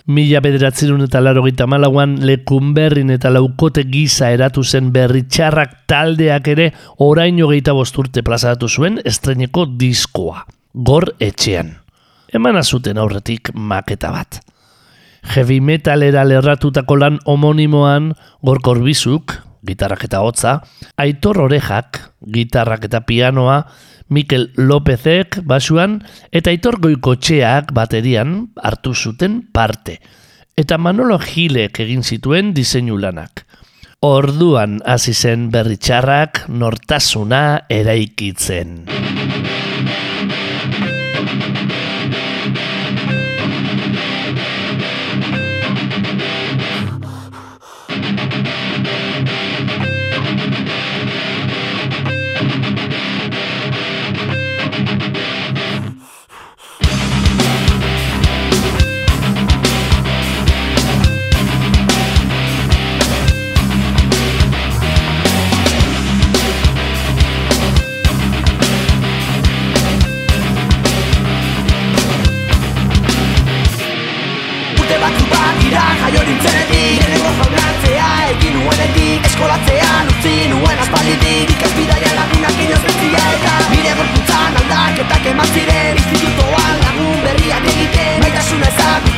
Mila 0.08 0.40
bederatzerun 0.40 1.02
eta 1.04 1.20
larogeita 1.20 1.66
malauan 1.68 2.14
lekunberrin 2.24 3.12
eta 3.12 3.28
laukote 3.34 3.84
giza 3.90 4.30
eratu 4.32 4.64
zen 4.64 4.88
berritxarrak 4.94 5.74
taldeak 5.92 6.48
ere 6.54 6.70
orain 7.08 7.42
hogeita 7.44 7.74
bosturte 7.76 8.22
plazaratu 8.24 8.70
zuen 8.70 8.96
estreneko 9.04 9.66
diskoa. 9.82 10.46
Gor 10.72 11.10
etxean. 11.20 11.74
Eman 12.32 12.56
azuten 12.56 12.96
aurretik 12.96 13.52
maketa 13.52 14.14
bat. 14.16 14.40
Heavy 15.34 15.60
metalera 15.60 16.24
lerratutako 16.24 16.96
lan 16.96 17.20
homonimoan 17.28 18.14
gorkorbizuk, 18.40 19.36
gitarrak 19.68 20.08
eta 20.08 20.24
hotza, 20.24 20.62
Aitor 20.96 21.44
Orejak, 21.44 22.06
gitarrak 22.24 22.88
eta 22.88 23.04
pianoa, 23.04 23.66
Mikel 24.10 24.50
Lopezek 24.58 25.38
basuan 25.46 26.00
eta 26.34 26.50
Aitor 26.50 26.80
Goikotxeak 26.82 27.70
baterian 27.72 28.50
hartu 28.58 28.94
zuten 28.94 29.40
parte. 29.54 30.00
Eta 30.58 30.78
Manolo 30.78 31.18
Gilek 31.22 31.80
egin 31.86 32.02
zituen 32.02 32.52
diseinu 32.54 32.98
lanak. 32.98 33.46
Orduan 34.04 34.80
hasi 34.84 35.14
zen 35.14 35.50
berritxarrak 35.54 36.46
nortasuna 36.48 37.66
eraikitzen. 37.70 38.84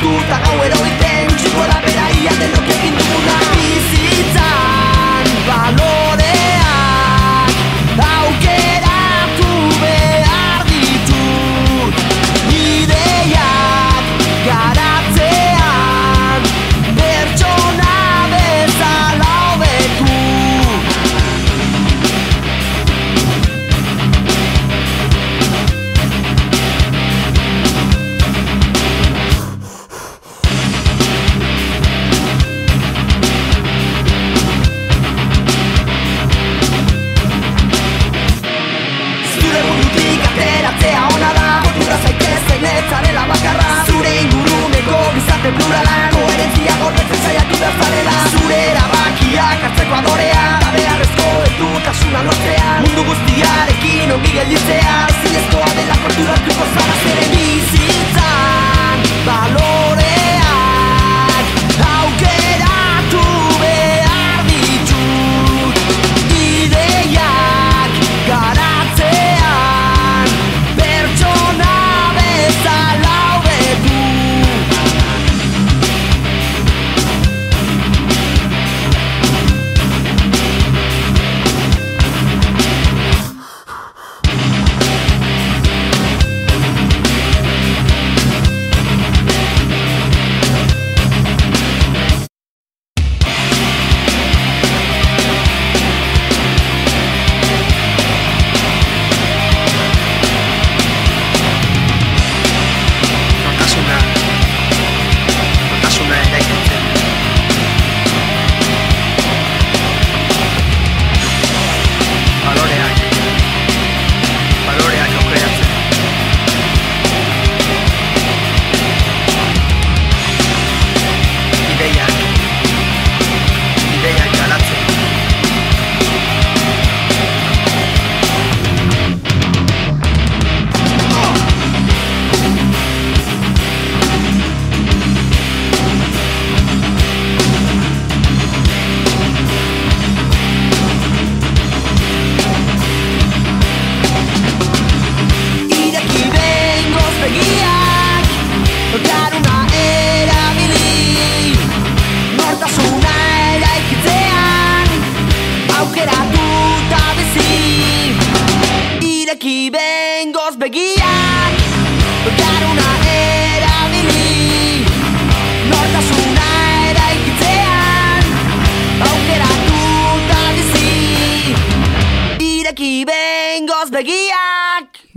oculta, 0.03 0.35
ahora 0.35 1.12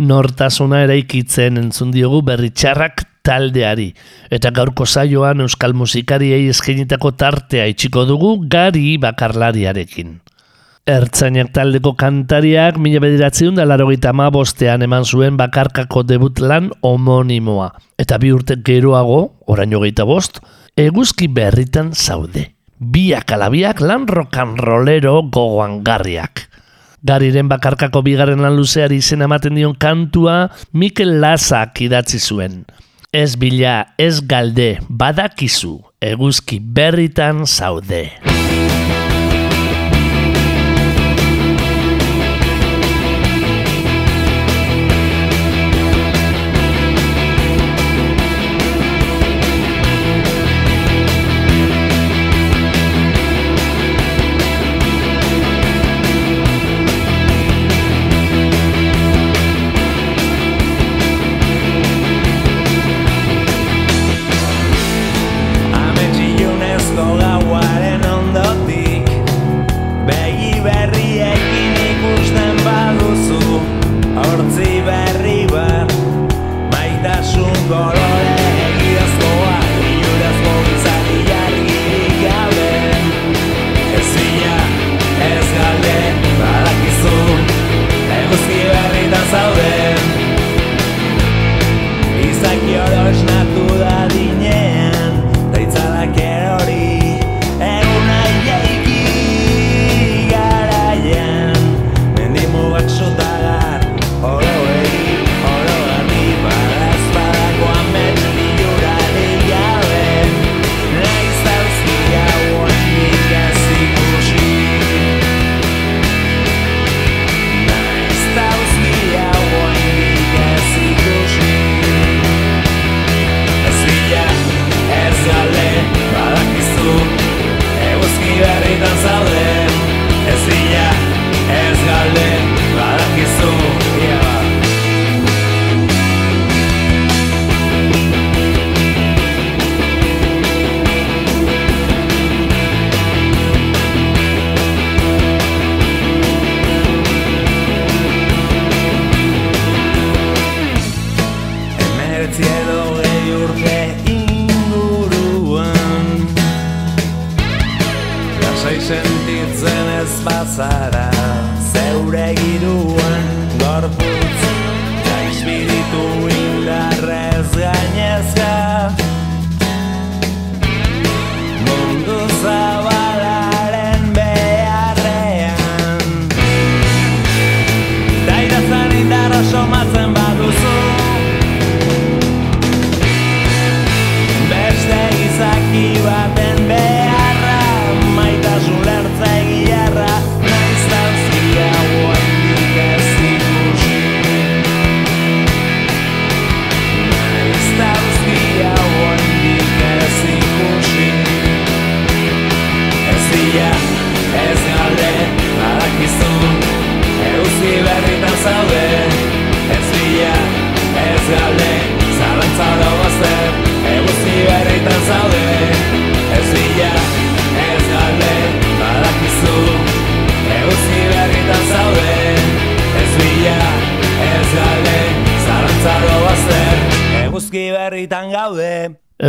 Nortasuna 0.07 0.85
eraikitzen 0.87 1.59
entzun 1.59 1.91
diogu 1.95 2.21
berritxarrak 2.27 3.03
taldeari. 3.27 3.89
Eta 4.31 4.53
gaurko 4.55 4.87
saioan 4.87 5.43
euskal 5.43 5.75
musikariei 5.75 6.47
eskainitako 6.53 7.13
tartea 7.19 7.67
itxiko 7.73 8.05
dugu 8.07 8.37
gari 8.53 8.97
bakarlariarekin. 9.03 10.21
Ertzainak 10.87 11.49
taldeko 11.51 11.97
kantariak 11.99 12.77
mila 12.79 13.01
bederatzeun 13.03 13.57
da 13.59 13.65
larogeita 13.67 14.13
bostean 14.31 14.83
eman 14.87 15.05
zuen 15.05 15.37
bakarkako 15.37 16.05
debut 16.05 16.39
lan 16.39 16.71
homonimoa. 16.83 17.73
Eta 17.99 18.19
bi 18.19 18.31
urte 18.31 18.57
geroago, 18.63 19.33
orain 19.47 19.75
hogeita 19.75 20.05
bost, 20.05 20.39
eguzki 20.77 21.27
berritan 21.27 21.91
zaude. 21.93 22.53
Biak 22.79 23.33
alabiak 23.33 23.81
lan 23.81 24.07
rokanrolero 24.07 25.23
gogoan 25.23 25.83
garriak. 25.83 26.47
Gariren 27.05 27.49
bakarkako 27.49 28.03
bigarren 28.07 28.41
lan 28.41 28.57
luzeari 28.57 29.01
izen 29.03 29.25
ematen 29.27 29.57
dion 29.59 29.75
kantua 29.77 30.49
Mikel 30.73 31.19
Lazak 31.21 31.83
idatzi 31.85 32.21
zuen. 32.21 32.65
Ez 33.13 33.37
bila, 33.41 33.95
ez 33.97 34.21
galde, 34.29 34.77
badakizu, 34.89 35.79
eguzki 36.05 36.61
berritan 36.61 37.47
zaude. 37.47 38.11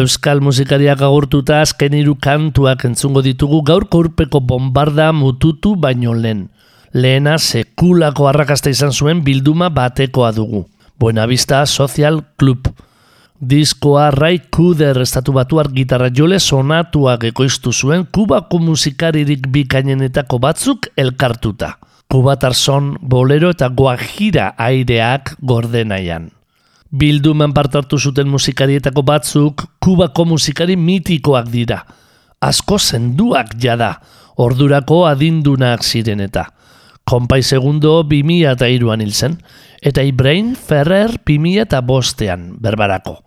Euskal 0.07 0.39
musikariak 0.39 1.01
agurtuta 1.03 1.57
azken 1.59 1.95
hiru 1.97 2.13
kantuak 2.23 2.85
entzungo 2.87 3.19
ditugu 3.25 3.57
gaurko 3.67 3.99
urpeko 4.05 4.39
bombarda 4.39 5.09
mututu 5.11 5.73
baino 5.75 6.13
lehen. 6.15 6.45
Lehena 6.93 7.33
sekulako 7.37 8.29
arrakasta 8.29 8.71
izan 8.71 8.93
zuen 8.95 9.23
bilduma 9.25 9.67
batekoa 9.67 10.29
dugu. 10.37 10.61
Buenavista 10.99 11.65
Social 11.65 12.21
Club. 12.39 12.69
Diskoa 13.41 14.05
Ray 14.15 14.39
Kuder 14.47 15.01
estatu 15.03 15.35
batuar 15.35 15.73
gitarra 15.75 16.07
jole 16.21 16.39
sonatuak 16.39 17.27
ekoiztu 17.33 17.73
zuen 17.73 18.07
kubako 18.07 18.61
musikaririk 18.63 19.51
bikainenetako 19.51 20.39
batzuk 20.39 20.87
elkartuta. 20.95 21.73
Kubatar 22.07 22.55
son, 22.55 22.95
bolero 23.01 23.51
eta 23.51 23.67
guajira 23.67 24.53
aireak 24.55 25.35
gordenaian. 25.43 26.31
Bilduman 26.91 27.51
parte 27.53 27.77
hartu 27.77 27.99
zuten 27.99 28.29
musikarietako 28.31 29.03
batzuk 29.03 29.65
kubako 29.83 30.25
musikari 30.25 30.77
mitikoak 30.79 31.49
dira. 31.51 31.81
Asko 32.41 32.77
zenduak 32.79 33.55
jada, 33.59 33.97
ordurako 34.38 35.05
adindunak 35.09 35.83
ziren 35.83 36.21
eta. 36.23 36.47
Kompai 37.07 37.41
segundo 37.43 38.03
2000 38.03 38.51
eta 38.51 38.67
iruan 38.67 39.01
hil 39.01 39.13
zen, 39.13 39.38
eta 39.81 40.03
Ibrain 40.03 40.55
Ferrer 40.55 41.17
2000 41.25 41.61
eta 41.63 41.81
berbarako. 42.59 43.23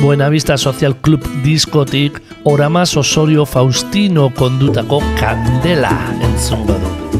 Buenavista 0.00 0.56
Social 0.56 0.96
Club 0.96 1.22
diskotik 1.44 2.22
Oramas 2.44 2.96
Osorio 2.96 3.44
Faustino 3.44 4.30
kondutako 4.34 5.02
kandela 5.20 5.92
entzungo 6.22 6.78
du. 6.78 7.11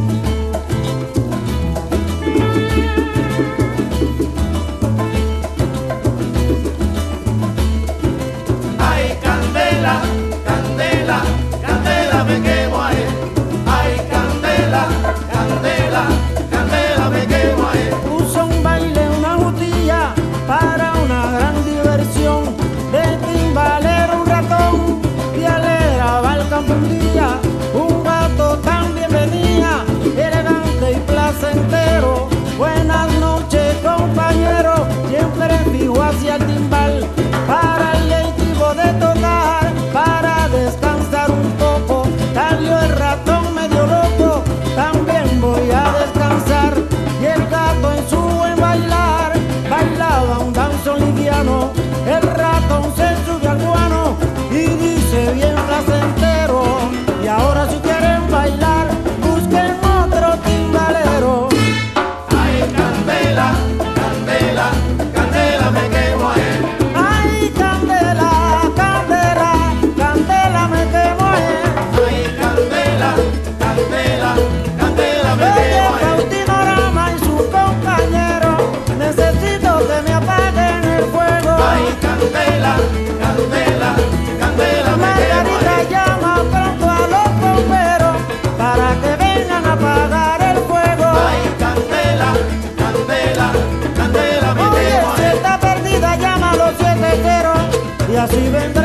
Riven 98.33 98.82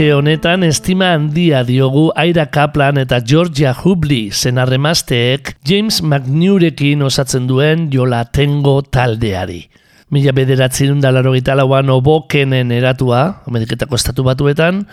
etxe 0.00 0.14
honetan 0.16 0.62
estima 0.64 1.10
handia 1.12 1.58
diogu 1.60 2.06
Aira 2.16 2.46
Kaplan 2.48 2.96
eta 2.96 3.18
Georgia 3.20 3.74
Hubley 3.76 4.30
zenarremazteek 4.32 5.58
James 5.68 5.98
McNeurekin 6.00 7.02
osatzen 7.04 7.44
duen 7.44 7.90
Jolatengo 7.92 8.78
taldeari. 8.80 9.66
Mila 10.08 10.32
bederatzi 10.32 10.88
dundalaro 10.88 11.34
gitalauan 11.34 11.92
obokenen 11.92 12.72
eratua, 12.72 13.42
Ameriketako 13.44 14.00
estatu 14.00 14.24
batuetan, 14.24 14.86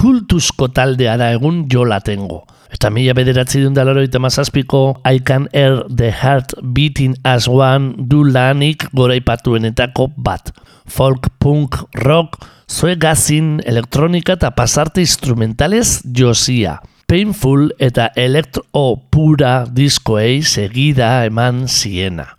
kultuzko 0.00 0.70
taldea 0.72 1.18
da 1.20 1.28
egun 1.36 1.66
Jolatengo. 1.68 2.46
Eta 2.74 2.90
mila 2.90 3.14
bederatzi 3.14 3.60
dundalaro 3.62 4.02
mazazpiko 4.20 5.00
I 5.06 5.20
Can 5.20 5.48
Air 5.52 5.84
the 5.88 6.10
Heart 6.10 6.54
Beating 6.74 7.14
as 7.24 7.46
One 7.48 7.94
du 7.96 8.24
lanik 8.24 8.88
goraipatuenetako 8.92 10.10
bat. 10.16 10.50
Folk, 10.86 11.28
punk, 11.38 11.76
rock, 11.94 12.44
zoegazin, 12.68 13.60
elektronika 13.64 14.34
eta 14.34 14.50
pasarte 14.50 15.00
instrumentales 15.00 16.02
josia. 16.04 16.80
Painful 17.06 17.70
eta 17.78 18.10
elektro 18.16 18.64
pura 19.10 19.66
diskoei 19.70 20.42
segida 20.42 21.24
eman 21.24 21.68
ziena. 21.68 22.34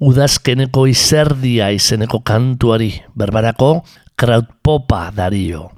Udazkeneko 0.00 0.86
izerdia 0.86 1.70
izeneko 1.72 2.20
kantuari, 2.20 2.92
berbarako, 3.14 3.82
krautpopa 4.16 5.10
dario. 5.14 5.70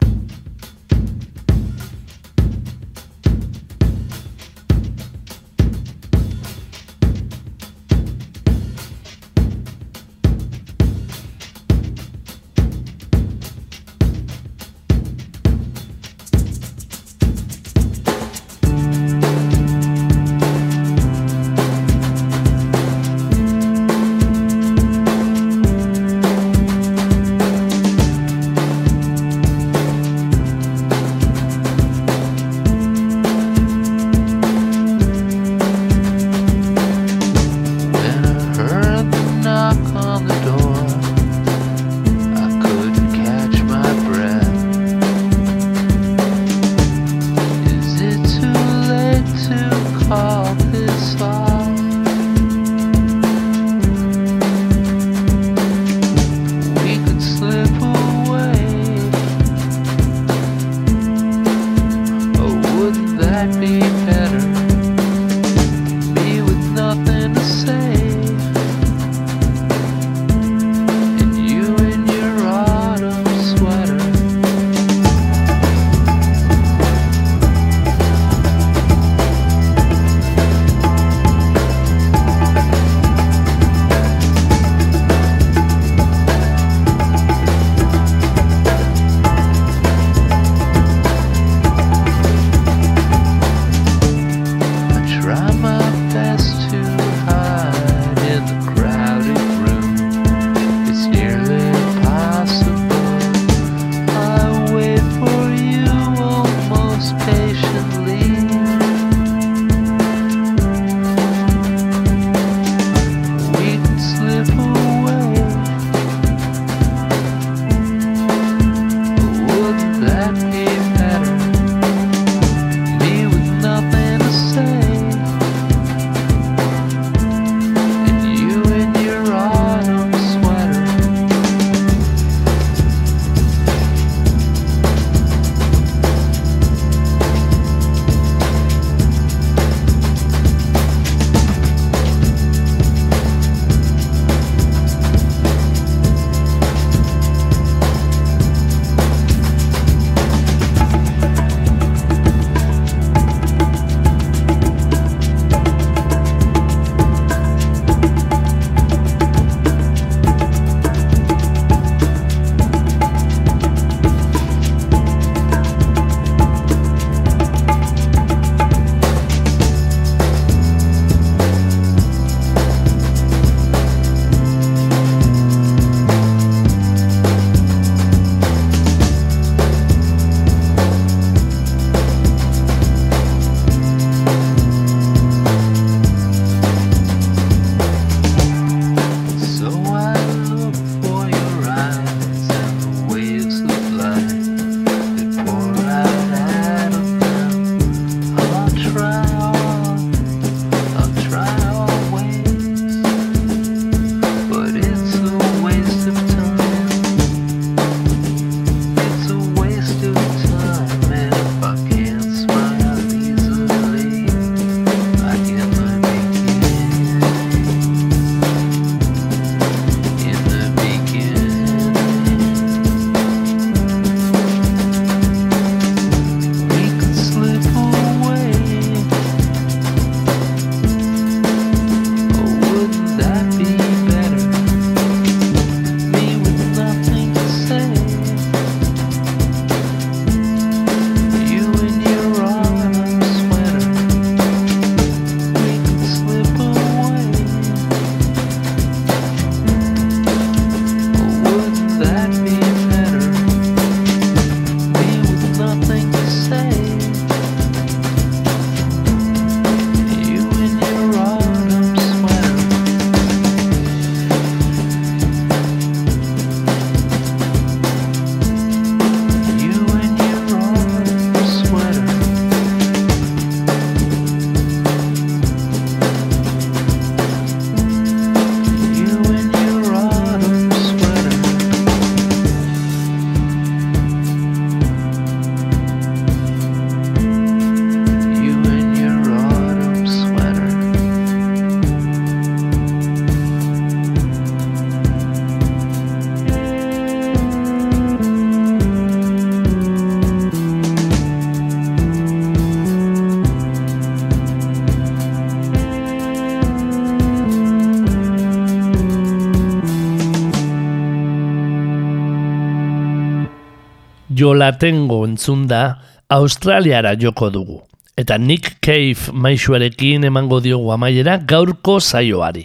Jolatengo 314.46 315.24
entzunda, 315.26 315.98
Australiara 316.28 317.14
joko 317.18 317.50
dugu. 317.50 317.80
Eta 318.16 318.38
Nick 318.38 318.78
Cave 318.80 319.32
maixuarekin 319.32 320.24
emango 320.24 320.60
diogu 320.62 320.92
amaiera 320.94 321.36
gaurko 321.38 321.98
zaioari. 322.00 322.64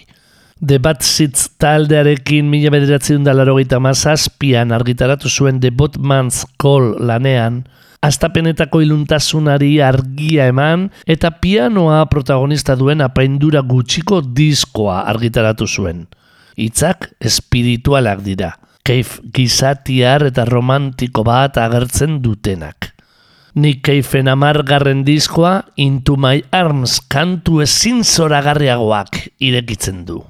The 0.62 0.78
Bad 0.78 1.02
Seeds 1.02 1.48
taldearekin 1.58 2.46
mila 2.46 2.70
bederatzen 2.70 3.26
da 3.26 3.34
laro 3.34 3.58
mazazpian 3.80 4.72
argitaratu 4.72 5.28
zuen 5.28 5.60
The 5.60 5.72
Botman's 5.72 6.46
Call 6.62 6.96
lanean, 7.00 7.66
astapenetako 8.02 8.82
iluntasunari 8.82 9.82
argia 9.82 10.48
eman 10.48 10.92
eta 11.08 11.32
pianoa 11.42 12.06
protagonista 12.06 12.76
duen 12.76 13.02
apaindura 13.02 13.62
gutxiko 13.62 14.22
diskoa 14.22 15.02
argitaratu 15.10 15.68
zuen. 15.68 16.08
Hitzak 16.58 17.10
espiritualak 17.20 18.22
dira, 18.22 18.56
keif 18.88 19.20
gizatiar 19.34 20.26
eta 20.30 20.46
romantiko 20.50 21.24
bat 21.28 21.58
agertzen 21.62 22.20
dutenak. 22.24 22.92
Nik 23.56 23.82
keifen 23.84 24.30
amargarren 24.32 25.04
diskoa 25.04 25.58
Into 25.76 26.16
My 26.16 26.40
Arms 26.56 27.02
kantu 27.12 27.60
ezin 27.66 28.06
zoragarriagoak 28.08 29.26
irekitzen 29.44 30.06
du. 30.08 30.22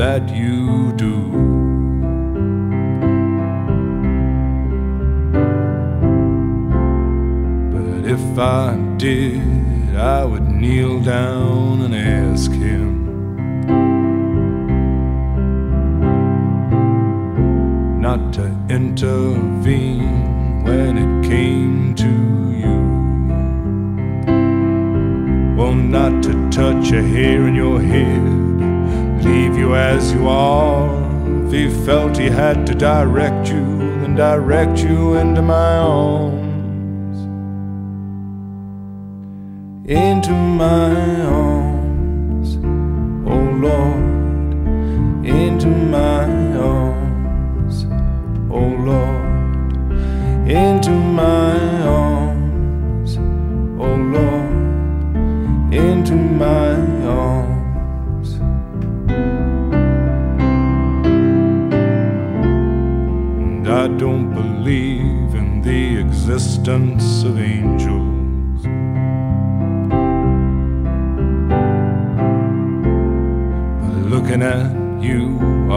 That 0.00 0.30
you 0.34 0.92
do. 0.92 1.14
But 7.70 8.10
if 8.10 8.38
I 8.38 8.78
did, 8.96 9.94
I 9.96 10.24
would 10.24 10.48
kneel 10.50 11.00
down 11.02 11.82
and 11.82 11.94
ask 11.94 12.50
him. 12.50 12.88
not 18.00 18.32
to 18.32 18.46
intervene 18.70 20.64
when 20.64 20.96
it 21.04 21.28
came 21.28 21.94
to 21.94 22.12
you. 22.62 22.78
Well, 25.56 25.74
not 25.74 26.22
to 26.22 26.32
touch 26.50 26.90
a 26.90 27.02
hair 27.02 27.46
in 27.46 27.54
your 27.54 27.80
head, 27.82 28.39
leave 29.22 29.56
you 29.56 29.74
as 29.74 30.12
you 30.12 30.28
are. 30.28 30.88
If 31.46 31.52
he 31.52 31.84
felt 31.84 32.16
he 32.16 32.26
had 32.26 32.66
to 32.66 32.74
direct 32.74 33.48
you, 33.48 33.78
then 34.00 34.14
direct 34.14 34.78
you 34.78 35.14
into 35.14 35.42
my 35.42 35.76
arms. 35.76 37.18
Into 39.88 40.32
my 40.32 41.19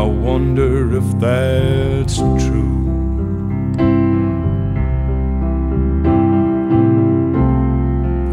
I 0.03 0.05
wonder 0.05 0.97
if 0.97 1.17
that's 1.17 2.17
true. 2.17 2.75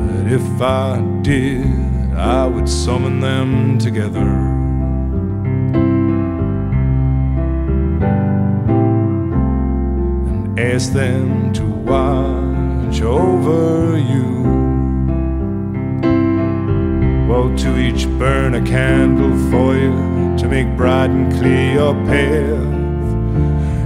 But 0.00 0.32
if 0.32 0.60
I 0.60 1.00
did, 1.22 2.12
I 2.16 2.44
would 2.44 2.68
summon 2.68 3.20
them 3.20 3.78
together. 3.78 4.30
And 10.28 10.58
ask 10.58 10.92
them 10.92 11.52
to 11.52 11.64
watch 11.64 13.00
over 13.00 13.96
you. 13.96 14.26
Well, 17.28 17.56
to 17.58 17.78
each 17.78 18.08
burn 18.18 18.56
a 18.56 18.62
candle 18.66 19.38
for 19.52 19.76
you 19.76 20.09
to 20.38 20.48
make 20.48 20.76
bright 20.76 21.10
and 21.10 21.32
clear 21.32 21.72
your 21.72 21.94
path, 22.06 22.70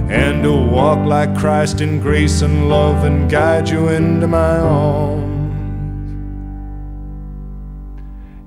and 0.09 0.43
to 0.43 0.51
walk 0.51 0.99
like 1.05 1.35
Christ 1.37 1.81
in 1.81 1.99
grace 1.99 2.41
and 2.41 2.69
love 2.69 3.03
and 3.03 3.29
guide 3.29 3.69
you 3.69 3.89
into 3.89 4.27
my 4.27 4.57
arms. 4.59 5.23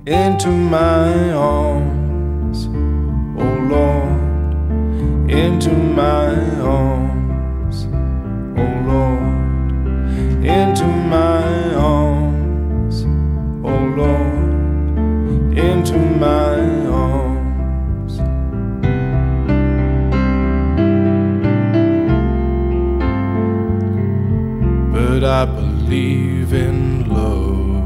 Into 0.07 0.49
my 0.49 1.33
arms, 1.33 2.67
oh 3.39 3.59
Lord, 3.75 5.31
into 5.31 5.71
my 5.71 6.33
arms, 6.63 7.87
oh 8.57 8.73
Lord, 8.89 10.45
into 10.47 10.87
my 10.87 11.75
arms, 11.75 13.05
oh 13.65 13.79
Lord, 13.99 15.59
into 15.59 15.99
my 15.99 16.57
arms. 16.87 17.08
But 25.21 25.27
I 25.29 25.45
believe 25.47 26.53
in 26.53 27.09
love. 27.09 27.83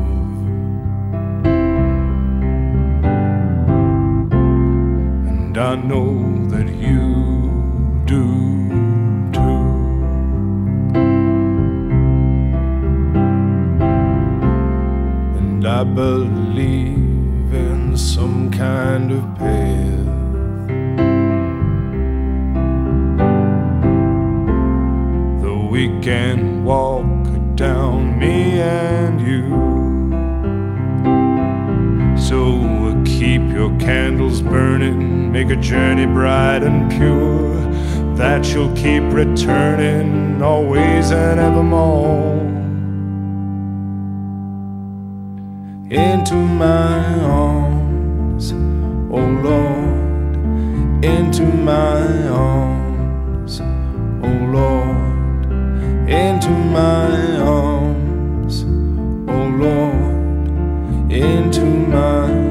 And 5.30 5.56
I 5.56 5.76
know 5.76 6.46
that 6.48 6.68
you 6.68 8.02
do 8.04 8.26
too. 9.32 9.64
And 15.38 15.66
I 15.66 15.84
believe 15.84 17.54
in 17.54 17.96
some 17.96 18.50
kind 18.50 19.10
of 19.10 19.38
path. 19.38 19.80
We 25.72 25.88
can 26.02 26.64
walk 26.64 27.21
down, 27.62 28.18
me 28.18 28.60
and 28.60 29.20
you. 29.20 29.44
So 32.18 32.36
keep 33.04 33.40
your 33.56 33.70
candles 33.78 34.42
burning, 34.42 35.30
make 35.30 35.48
a 35.48 35.54
journey 35.54 36.06
bright 36.06 36.64
and 36.64 36.90
pure. 36.90 37.54
That 38.16 38.52
you'll 38.52 38.74
keep 38.74 39.04
returning 39.12 40.42
always 40.42 41.12
and 41.12 41.38
evermore. 41.38 42.40
Into 45.88 46.34
my 46.34 46.98
arms, 47.20 48.50
oh 49.12 49.24
Lord, 49.48 49.92
into 56.12 56.50
my 56.50 57.38
arms, 57.38 58.64
oh 59.28 59.46
Lord, 59.64 61.10
into 61.10 61.64
my 61.64 62.41